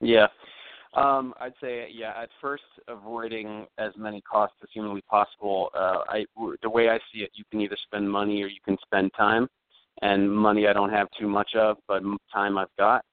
Yeah. 0.00 0.26
Um, 0.94 1.34
I'd 1.40 1.52
say, 1.60 1.88
yeah, 1.92 2.14
at 2.20 2.30
first, 2.40 2.64
avoiding 2.88 3.66
as 3.78 3.92
many 3.96 4.20
costs 4.22 4.56
as 4.62 4.68
humanly 4.72 5.02
possible. 5.02 5.70
Uh, 5.72 5.98
I, 6.08 6.24
the 6.62 6.70
way 6.70 6.88
I 6.88 6.98
see 7.12 7.20
it, 7.20 7.30
you 7.34 7.44
can 7.50 7.60
either 7.60 7.76
spend 7.84 8.10
money 8.10 8.42
or 8.42 8.48
you 8.48 8.60
can 8.64 8.76
spend 8.84 9.12
time 9.16 9.48
and 10.02 10.30
money 10.30 10.66
I 10.66 10.72
don't 10.72 10.90
have 10.90 11.08
too 11.18 11.28
much 11.28 11.50
of, 11.54 11.76
but 11.86 12.02
time 12.32 12.58
I've 12.58 12.74
got. 12.78 13.04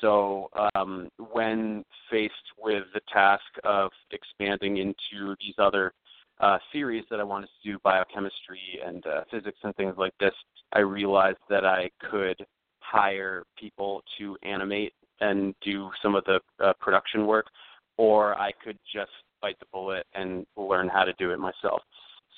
So 0.00 0.48
um, 0.74 1.08
when 1.32 1.84
faced 2.10 2.34
with 2.58 2.84
the 2.94 3.00
task 3.12 3.44
of 3.64 3.90
expanding 4.12 4.78
into 4.78 5.34
these 5.40 5.54
other 5.58 5.92
uh, 6.40 6.58
series 6.72 7.04
that 7.10 7.20
I 7.20 7.24
wanted 7.24 7.48
to 7.48 7.72
do, 7.72 7.78
biochemistry 7.84 8.80
and 8.84 9.04
uh, 9.06 9.24
physics 9.30 9.58
and 9.62 9.74
things 9.76 9.94
like 9.98 10.14
this, 10.18 10.32
I 10.72 10.80
realized 10.80 11.38
that 11.48 11.64
I 11.66 11.90
could 12.10 12.44
hire 12.80 13.44
people 13.58 14.02
to 14.18 14.36
animate 14.42 14.94
and 15.20 15.54
do 15.62 15.90
some 16.02 16.14
of 16.14 16.24
the 16.24 16.40
uh, 16.64 16.72
production 16.80 17.26
work, 17.26 17.46
or 17.98 18.34
I 18.36 18.52
could 18.64 18.78
just 18.92 19.10
bite 19.42 19.58
the 19.60 19.66
bullet 19.72 20.06
and 20.14 20.46
learn 20.56 20.88
how 20.88 21.04
to 21.04 21.12
do 21.14 21.30
it 21.32 21.38
myself. 21.38 21.82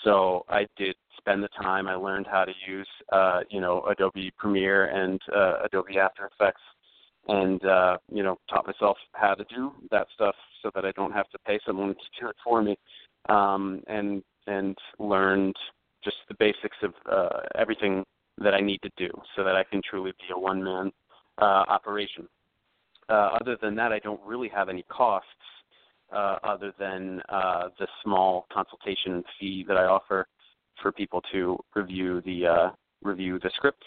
So 0.05 0.45
I 0.49 0.67
did 0.77 0.97
spend 1.17 1.43
the 1.43 1.49
time. 1.49 1.87
I 1.87 1.95
learned 1.95 2.27
how 2.27 2.45
to 2.45 2.53
use, 2.67 2.89
uh, 3.13 3.41
you 3.51 3.61
know, 3.61 3.83
Adobe 3.89 4.33
Premiere 4.37 4.87
and 4.87 5.21
uh, 5.35 5.65
Adobe 5.65 5.99
After 5.99 6.27
Effects, 6.27 6.61
and 7.29 7.65
uh, 7.65 7.99
you 8.11 8.23
know, 8.23 8.39
taught 8.51 8.67
myself 8.67 8.97
how 9.13 9.35
to 9.35 9.45
do 9.45 9.73
that 9.91 10.07
stuff 10.15 10.35
so 10.63 10.71
that 10.75 10.85
I 10.85 10.93
don't 10.93 11.13
have 11.13 11.29
to 11.31 11.39
pay 11.47 11.59
someone 11.67 11.89
to 11.89 12.21
do 12.21 12.29
it 12.29 12.37
for 12.45 12.63
me, 12.63 12.77
um, 13.29 13.83
and 13.87 14.23
and 14.47 14.77
learned 14.99 15.57
just 16.05 16.17
the 16.29 16.35
basics 16.39 16.77
of 16.83 16.95
uh, 17.11 17.41
everything 17.57 18.05
that 18.39 18.55
I 18.55 18.61
need 18.61 18.81
to 18.83 18.91
do 18.97 19.09
so 19.37 19.45
that 19.45 19.55
I 19.55 19.63
can 19.63 19.81
truly 19.89 20.13
be 20.13 20.35
a 20.35 20.39
one-man 20.39 20.91
uh, 21.41 21.65
operation. 21.69 22.27
Uh, 23.09 23.37
other 23.41 23.57
than 23.61 23.75
that, 23.77 23.93
I 23.93 23.99
don't 23.99 24.21
really 24.25 24.49
have 24.49 24.69
any 24.69 24.85
costs 24.85 25.29
uh, 26.13 26.37
other 26.43 26.73
than 26.79 27.21
uh, 27.29 27.69
the 27.79 27.87
small 28.03 28.47
consultation 28.53 29.23
fee 29.39 29.65
that 29.69 29.77
I 29.77 29.85
offer 29.85 30.27
for 30.81 30.93
people 30.93 31.23
to 31.33 31.59
review 31.75 32.21
the 32.25 32.47
uh, 32.47 32.71
review 33.03 33.39
the 33.39 33.51
scripts. 33.55 33.87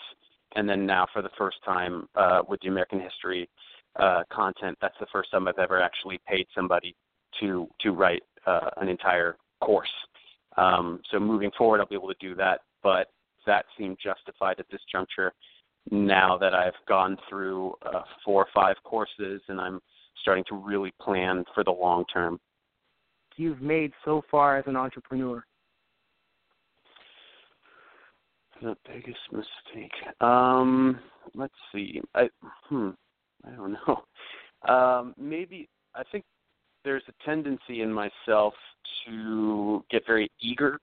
And 0.56 0.68
then 0.68 0.86
now, 0.86 1.06
for 1.12 1.22
the 1.22 1.30
first 1.38 1.58
time 1.66 2.08
uh, 2.16 2.42
with 2.48 2.62
the 2.62 2.70
American 2.70 3.00
history 3.00 3.50
uh, 3.98 4.24
content, 4.32 4.78
that's 4.82 4.96
the 5.00 5.08
first 5.12 5.32
time 5.32 5.48
I've 5.48 5.60
ever 5.60 5.82
actually 5.82 6.20
paid 6.28 6.48
somebody 6.56 6.96
to 7.40 7.68
to 7.82 7.92
write 7.92 8.24
uh, 8.46 8.70
an 8.78 8.88
entire 8.88 9.38
course. 9.62 9.90
Um, 10.58 11.02
so 11.12 11.20
moving 11.20 11.52
forward, 11.58 11.80
I'll 11.80 11.88
be 11.88 11.96
able 11.96 12.08
to 12.08 12.16
do 12.20 12.36
that, 12.36 12.62
but 12.82 13.08
that 13.46 13.66
seemed 13.78 13.98
justified 14.02 14.60
at 14.60 14.66
this 14.72 14.82
juncture. 14.92 15.34
Now 15.92 16.38
that 16.38 16.54
I've 16.54 16.74
gone 16.88 17.18
through 17.30 17.74
uh, 17.86 18.02
four 18.24 18.44
or 18.44 18.48
five 18.54 18.76
courses 18.84 19.42
and 19.50 19.60
I'm 19.60 19.80
starting 20.22 20.44
to 20.50 20.56
really 20.56 20.94
plan 21.00 21.44
for 21.54 21.64
the 21.64 21.72
long 21.72 22.06
term. 22.12 22.40
You've 23.38 23.62
made 23.62 23.92
so 24.04 24.24
far 24.32 24.58
as 24.58 24.64
an 24.66 24.76
entrepreneur. 24.76 25.44
The 28.62 28.76
biggest 28.88 29.20
mistake. 29.32 29.92
Um, 30.22 31.00
let's 31.34 31.54
see. 31.74 32.02
I 32.14 32.30
hmm. 32.70 32.92
I 33.46 33.52
don't 33.52 33.74
know. 33.74 34.04
Um, 34.68 35.14
maybe 35.16 35.70
I 35.94 36.02
think 36.12 36.24
there's 36.84 37.04
a 37.08 37.24
tendency 37.24 37.82
in 37.82 37.94
myself 37.94 38.56
to 39.06 39.84
get 39.92 40.08
very 40.08 40.32
eager 40.42 40.80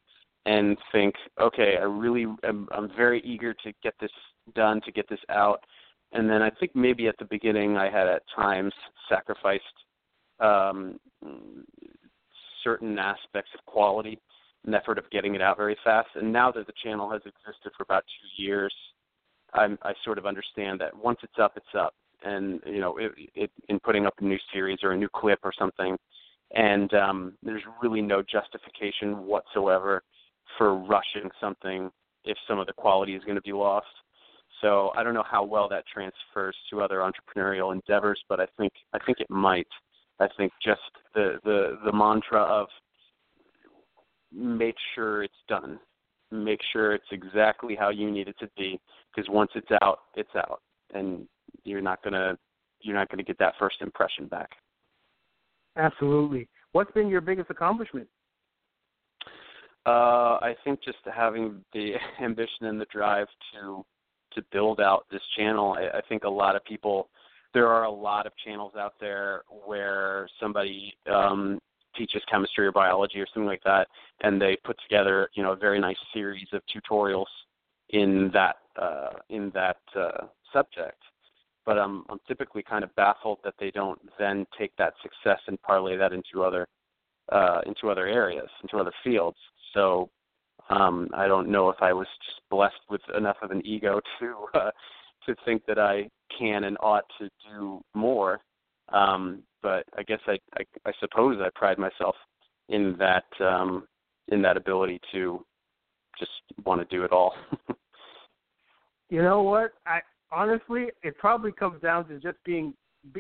and 0.47 0.77
think, 0.93 1.17
okay, 1.41 1.79
I 1.81 1.85
really 1.85 2.27
am 2.45 2.69
I'm 2.71 2.91
very 2.97 3.21
eager 3.23 3.55
to 3.55 3.73
get 3.83 3.95
this 4.01 4.13
done, 4.55 4.81
to 4.83 4.93
get 4.93 5.09
this 5.09 5.19
out. 5.31 5.65
And 6.13 6.31
then 6.31 6.43
I 6.43 6.51
think 6.51 6.77
maybe 6.77 7.09
at 7.09 7.17
the 7.19 7.25
beginning 7.25 7.77
I 7.77 7.91
had 7.91 8.07
at 8.07 8.23
times 8.37 8.73
sacrificed 9.09 9.65
um, 10.41 11.01
certain 12.63 12.99
aspects 12.99 13.51
of 13.55 13.65
quality 13.67 14.21
in 14.66 14.75
effort 14.75 14.98
of 14.98 15.11
getting 15.11 15.35
it 15.35 15.42
out 15.42 15.57
very 15.57 15.77
fast. 15.85 16.09
And 16.14 16.33
now 16.33 16.53
that 16.53 16.66
the 16.66 16.72
channel 16.83 17.11
has 17.11 17.20
existed 17.20 17.72
for 17.77 17.83
about 17.83 18.05
two 18.05 18.42
years, 18.42 18.75
I'm, 19.55 19.79
I 19.83 19.92
sort 20.05 20.18
of 20.18 20.27
understand 20.27 20.81
that 20.81 20.96
once 20.96 21.18
it's 21.22 21.38
up, 21.40 21.53
it's 21.57 21.75
up. 21.79 21.94
And 22.25 22.61
you 22.66 22.81
know, 22.81 22.96
it, 22.98 23.12
it, 23.35 23.51
in 23.68 23.81
putting 23.81 24.07
up 24.07 24.14
a 24.20 24.25
new 24.25 24.38
series 24.53 24.79
or 24.83 24.92
a 24.92 24.96
new 24.96 25.09
clip 25.09 25.40
or 25.42 25.53
something, 25.59 25.96
and 26.55 26.92
um, 26.94 27.33
there's 27.42 27.62
really 27.83 28.01
no 28.01 28.22
justification 28.22 29.27
whatsoever 29.27 30.03
for 30.57 30.77
rushing 30.77 31.31
something 31.40 31.90
if 32.25 32.37
some 32.46 32.59
of 32.61 32.66
the 32.66 32.72
quality 32.75 33.14
is 33.16 33.25
going 33.25 33.35
to 33.35 33.42
be 33.42 33.53
lost. 33.53 33.87
So 34.61 34.92
I 34.96 35.03
don't 35.03 35.14
know 35.14 35.25
how 35.29 35.44
well 35.44 35.68
that 35.70 35.85
transfers 35.92 36.55
to 36.70 36.81
other 36.81 36.98
entrepreneurial 36.98 37.72
endeavors, 37.72 38.20
but 38.29 38.38
I 38.38 38.46
think 38.57 38.72
I 38.92 38.98
think 39.05 39.18
it 39.18 39.29
might. 39.29 39.66
I 40.20 40.29
think 40.37 40.53
just 40.64 40.81
the 41.14 41.38
the 41.42 41.79
the 41.85 41.92
mantra 41.92 42.40
of 42.40 42.68
make 44.35 44.77
sure 44.95 45.23
it's 45.23 45.35
done, 45.49 45.79
make 46.31 46.61
sure 46.73 46.95
it's 46.95 47.05
exactly 47.12 47.77
how 47.77 47.90
you 47.90 48.11
need 48.11 48.29
it 48.29 48.37
to 48.40 48.49
be, 48.57 48.81
because 49.14 49.29
once 49.31 49.51
it's 49.55 49.71
out, 49.83 50.01
it's 50.14 50.35
out, 50.37 50.62
and 50.95 51.27
you're 51.64 51.83
not 51.83 52.03
gonna 52.03 52.37
you're 52.81 52.97
not 52.97 53.09
gonna 53.11 53.23
get 53.23 53.38
that 53.38 53.55
first 53.59 53.77
impression 53.81 54.27
back. 54.27 54.51
Absolutely. 55.77 56.49
What's 56.73 56.92
been 56.92 57.09
your 57.09 57.21
biggest 57.21 57.51
accomplishment? 57.51 58.09
Uh, 59.85 60.38
I 60.40 60.55
think 60.64 60.83
just 60.85 60.99
having 61.12 61.64
the 61.73 61.95
ambition 62.23 62.66
and 62.66 62.81
the 62.81 62.87
drive 62.92 63.27
to 63.55 63.85
to 64.35 64.42
build 64.51 64.81
out 64.81 65.05
this 65.11 65.21
channel. 65.37 65.77
I, 65.79 65.99
I 65.99 66.01
think 66.09 66.25
a 66.25 66.31
lot 66.31 66.57
of 66.57 66.64
people, 66.64 67.11
there 67.53 67.68
are 67.68 67.85
a 67.85 67.90
lot 67.90 68.27
of 68.27 68.33
channels 68.45 68.73
out 68.79 68.95
there 68.99 69.42
where 69.66 70.27
somebody 70.40 70.95
um, 71.12 71.59
teaches 71.96 72.22
chemistry 72.31 72.66
or 72.66 72.72
biology 72.72 73.20
or 73.20 73.26
something 73.26 73.46
like 73.46 73.62
that, 73.64 73.88
and 74.22 74.40
they 74.40 74.57
put 74.64 74.76
together, 74.83 75.28
you 75.35 75.42
know, 75.42 75.52
a 75.52 75.57
very 75.57 75.78
nice 75.81 75.96
series 76.12 76.48
of 76.52 76.62
tutorials 76.66 77.26
in 77.90 78.31
that 78.33 78.57
uh, 78.81 79.11
in 79.28 79.50
that 79.55 79.78
uh, 79.96 80.26
subject. 80.52 81.02
But 81.64 81.78
I'm 81.78 82.05
I'm 82.09 82.18
typically 82.26 82.62
kind 82.62 82.85
of 82.85 82.94
baffled 82.96 83.38
that 83.44 83.55
they 83.59 83.70
don't 83.70 84.00
then 84.18 84.46
take 84.59 84.74
that 84.76 84.94
success 85.02 85.40
and 85.46 85.61
parlay 85.62 85.96
that 85.96 86.12
into 86.12 86.42
other 86.42 86.66
uh, 87.31 87.61
into 87.66 87.90
other 87.90 88.07
areas, 88.07 88.48
into 88.62 88.78
other 88.78 88.92
fields. 89.05 89.38
So 89.74 90.11
um, 90.70 91.09
I 91.14 91.26
don't 91.26 91.48
know 91.48 91.68
if 91.68 91.76
I 91.81 91.92
was 91.92 92.07
just 92.24 92.40
blessed 92.50 92.81
with 92.88 93.00
enough 93.16 93.37
of 93.42 93.50
an 93.50 93.64
ego 93.64 94.00
to 94.20 94.35
uh, 94.55 94.70
to 95.26 95.37
think 95.44 95.64
that 95.66 95.78
I 95.78 96.09
can 96.37 96.64
and 96.64 96.76
ought 96.81 97.05
to 97.18 97.28
do 97.48 97.81
more. 97.94 98.40
Um, 98.88 99.42
but 99.62 99.85
I 99.96 100.03
guess 100.03 100.20
I, 100.27 100.38
I 100.57 100.64
I 100.87 100.92
suppose 101.01 101.38
I 101.40 101.48
pride 101.55 101.79
myself 101.79 102.14
in 102.68 102.96
that 102.98 103.25
um, 103.40 103.87
in 104.29 104.42
that 104.42 104.57
ability 104.57 105.01
to 105.12 105.44
just 106.18 106.31
want 106.64 106.81
to 106.81 106.96
do 106.96 107.05
it 107.05 107.12
all. 107.12 107.35
you 109.11 109.22
know 109.22 109.42
what? 109.42 109.72
I 109.87 110.01
honestly, 110.31 110.88
it 111.03 111.16
probably 111.18 111.53
comes 111.53 111.81
down 111.81 112.09
to 112.09 112.18
just 112.18 112.38
being. 112.44 112.75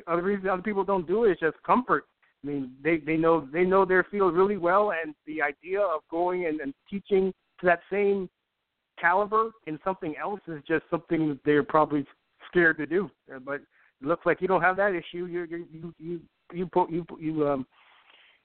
Other 0.06 0.22
reason 0.22 0.48
other 0.48 0.62
people 0.62 0.84
don't 0.84 1.08
do 1.08 1.24
it 1.24 1.32
is 1.32 1.38
just 1.40 1.56
comfort. 1.64 2.04
I 2.44 2.46
mean, 2.46 2.72
they 2.82 2.98
they 2.98 3.16
know 3.16 3.48
they 3.52 3.64
know 3.64 3.84
their 3.84 4.04
field 4.04 4.34
really 4.34 4.56
well, 4.56 4.92
and 4.92 5.14
the 5.26 5.42
idea 5.42 5.80
of 5.80 6.02
going 6.10 6.46
and, 6.46 6.60
and 6.60 6.72
teaching 6.88 7.32
to 7.60 7.66
that 7.66 7.80
same 7.90 8.28
caliber 9.00 9.50
in 9.66 9.78
something 9.84 10.14
else 10.20 10.40
is 10.46 10.62
just 10.68 10.84
something 10.88 11.28
that 11.30 11.40
they're 11.44 11.64
probably 11.64 12.06
scared 12.48 12.76
to 12.76 12.86
do. 12.86 13.10
But 13.44 13.56
it 13.56 14.06
looks 14.06 14.24
like 14.24 14.40
you 14.40 14.48
don't 14.48 14.62
have 14.62 14.76
that 14.76 14.94
issue. 14.94 15.26
You 15.26 15.44
you 15.44 15.94
you 15.98 16.20
you 16.54 16.66
put 16.66 16.90
you 16.90 17.06
you 17.18 17.48
um 17.48 17.66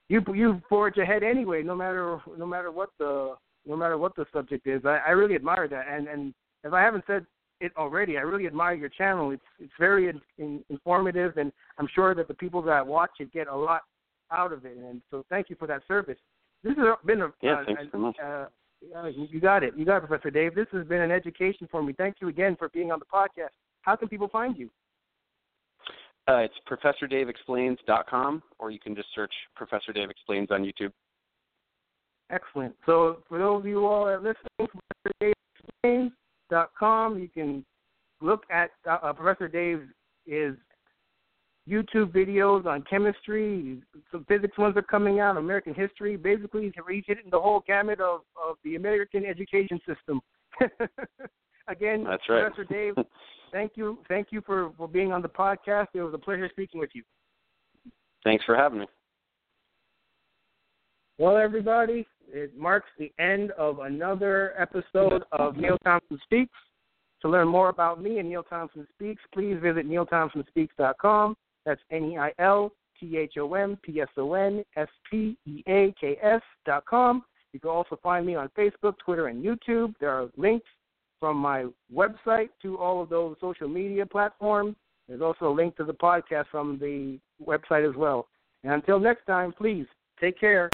you 0.08 0.22
you 0.34 0.60
forge 0.68 0.98
ahead 0.98 1.22
anyway, 1.22 1.62
no 1.62 1.74
matter 1.74 2.20
no 2.36 2.46
matter 2.46 2.70
what 2.70 2.90
the 2.98 3.34
no 3.66 3.76
matter 3.76 3.98
what 3.98 4.16
the 4.16 4.24
subject 4.32 4.66
is. 4.66 4.82
I, 4.84 5.00
I 5.06 5.10
really 5.10 5.34
admire 5.34 5.68
that, 5.68 5.86
and 5.88 6.08
and 6.08 6.34
if 6.64 6.72
I 6.72 6.80
haven't 6.80 7.04
said 7.06 7.26
it 7.60 7.72
already, 7.76 8.16
I 8.16 8.22
really 8.22 8.46
admire 8.46 8.74
your 8.74 8.88
channel. 8.88 9.30
It's 9.30 9.42
it's 9.58 9.72
very 9.78 10.08
in, 10.08 10.20
in, 10.38 10.64
informative, 10.70 11.36
and 11.36 11.52
I'm 11.78 11.88
sure 11.94 12.14
that 12.14 12.28
the 12.28 12.34
people 12.34 12.62
that 12.62 12.86
watch 12.86 13.10
it 13.20 13.32
get 13.32 13.48
a 13.48 13.56
lot 13.56 13.82
out 14.30 14.52
of 14.52 14.64
it. 14.64 14.76
And 14.76 15.02
so, 15.10 15.24
thank 15.28 15.50
you 15.50 15.56
for 15.56 15.66
that 15.66 15.82
service. 15.88 16.18
This 16.62 16.74
has 16.76 16.86
been 17.04 17.22
a 17.22 17.32
yeah, 17.42 17.64
thanks 17.66 17.92
so 17.92 17.98
much. 17.98 18.16
Uh, 18.22 18.46
you 18.80 19.40
got 19.40 19.62
it. 19.62 19.74
You 19.76 19.84
got 19.84 19.98
it, 19.98 20.06
Professor 20.08 20.30
Dave. 20.30 20.54
This 20.54 20.66
has 20.72 20.86
been 20.86 21.00
an 21.00 21.10
education 21.10 21.68
for 21.70 21.82
me. 21.82 21.92
Thank 21.96 22.16
you 22.20 22.28
again 22.28 22.56
for 22.56 22.68
being 22.68 22.92
on 22.92 22.98
the 22.98 23.04
podcast. 23.04 23.50
How 23.82 23.96
can 23.96 24.08
people 24.08 24.28
find 24.28 24.56
you? 24.56 24.70
Uh, 26.28 26.36
it's 26.38 26.54
ProfessorDaveExplains.com, 26.68 28.42
or 28.58 28.70
you 28.70 28.78
can 28.78 28.94
just 28.94 29.08
search 29.14 29.32
Professor 29.56 29.92
Dave 29.92 30.10
Explains 30.10 30.50
on 30.50 30.62
YouTube. 30.62 30.92
Excellent. 32.30 32.74
So, 32.84 33.22
for 33.28 33.38
those 33.38 33.60
of 33.60 33.66
you 33.66 33.86
all 33.86 34.04
that 34.04 34.10
are 34.12 34.18
listening, 34.18 34.36
Professor 34.58 35.14
Dave 35.20 35.34
Explains 35.66 36.12
dot 36.50 36.70
com. 36.78 37.18
You 37.18 37.28
can 37.28 37.64
look 38.20 38.44
at 38.50 38.70
uh, 38.88 39.12
Professor 39.14 39.48
Dave 39.48 39.84
is 40.26 40.54
YouTube 41.68 42.12
videos 42.12 42.66
on 42.66 42.82
chemistry. 42.82 43.80
Some 44.10 44.24
physics 44.26 44.56
ones 44.58 44.76
are 44.76 44.82
coming 44.82 45.20
out. 45.20 45.36
American 45.36 45.74
history. 45.74 46.16
Basically, 46.16 46.64
he's 46.64 47.04
hitting 47.06 47.30
the 47.30 47.40
whole 47.40 47.62
gamut 47.66 48.00
of, 48.00 48.20
of 48.42 48.56
the 48.64 48.76
American 48.76 49.24
education 49.24 49.80
system. 49.86 50.20
Again, 51.68 52.04
That's 52.04 52.22
right. 52.28 52.52
Professor 52.52 52.64
Dave, 52.64 52.94
thank 53.52 53.72
you, 53.74 53.98
thank 54.08 54.28
you 54.30 54.42
for, 54.44 54.72
for 54.76 54.88
being 54.88 55.12
on 55.12 55.22
the 55.22 55.28
podcast. 55.28 55.88
It 55.94 56.02
was 56.02 56.14
a 56.14 56.18
pleasure 56.18 56.48
speaking 56.50 56.80
with 56.80 56.90
you. 56.94 57.02
Thanks 58.24 58.44
for 58.44 58.56
having 58.56 58.80
me. 58.80 58.86
Well, 61.18 61.36
everybody, 61.36 62.06
it 62.32 62.56
marks 62.56 62.88
the 62.98 63.12
end 63.18 63.50
of 63.52 63.80
another 63.80 64.54
episode 64.58 65.24
of 65.32 65.56
Neil 65.56 65.78
Thompson 65.84 66.18
Speaks. 66.24 66.54
To 67.22 67.28
learn 67.28 67.48
more 67.48 67.68
about 67.68 68.00
me 68.00 68.20
and 68.20 68.28
Neil 68.28 68.44
Thompson 68.44 68.86
Speaks, 68.94 69.22
please 69.34 69.56
visit 69.60 69.88
neilthompsonspeaks.com. 69.88 71.36
That's 71.66 71.80
N 71.90 72.12
E 72.12 72.18
I 72.18 72.32
L 72.38 72.72
T 73.00 73.16
H 73.16 73.34
O 73.38 73.54
M 73.54 73.76
P 73.82 74.00
S 74.00 74.08
O 74.16 74.34
N 74.34 74.62
S 74.76 74.88
P 75.10 75.36
E 75.44 75.62
A 75.66 75.92
K 76.00 76.16
S 76.22 76.42
dot 76.64 76.84
com. 76.86 77.24
You 77.52 77.58
can 77.58 77.70
also 77.70 77.98
find 78.02 78.24
me 78.24 78.36
on 78.36 78.48
Facebook, 78.56 78.94
Twitter, 79.04 79.26
and 79.26 79.44
YouTube. 79.44 79.94
There 79.98 80.10
are 80.10 80.28
links 80.36 80.68
from 81.20 81.36
my 81.36 81.66
website 81.94 82.50
to 82.62 82.78
all 82.78 83.02
of 83.02 83.08
those 83.08 83.36
social 83.40 83.68
media 83.68 84.06
platforms. 84.06 84.76
There's 85.08 85.22
also 85.22 85.50
a 85.50 85.54
link 85.54 85.76
to 85.76 85.84
the 85.84 85.94
podcast 85.94 86.46
from 86.50 86.78
the 86.78 87.18
website 87.44 87.88
as 87.88 87.96
well. 87.96 88.28
And 88.64 88.72
until 88.72 88.98
next 88.98 89.24
time, 89.26 89.52
please 89.52 89.86
take 90.20 90.38
care. 90.38 90.66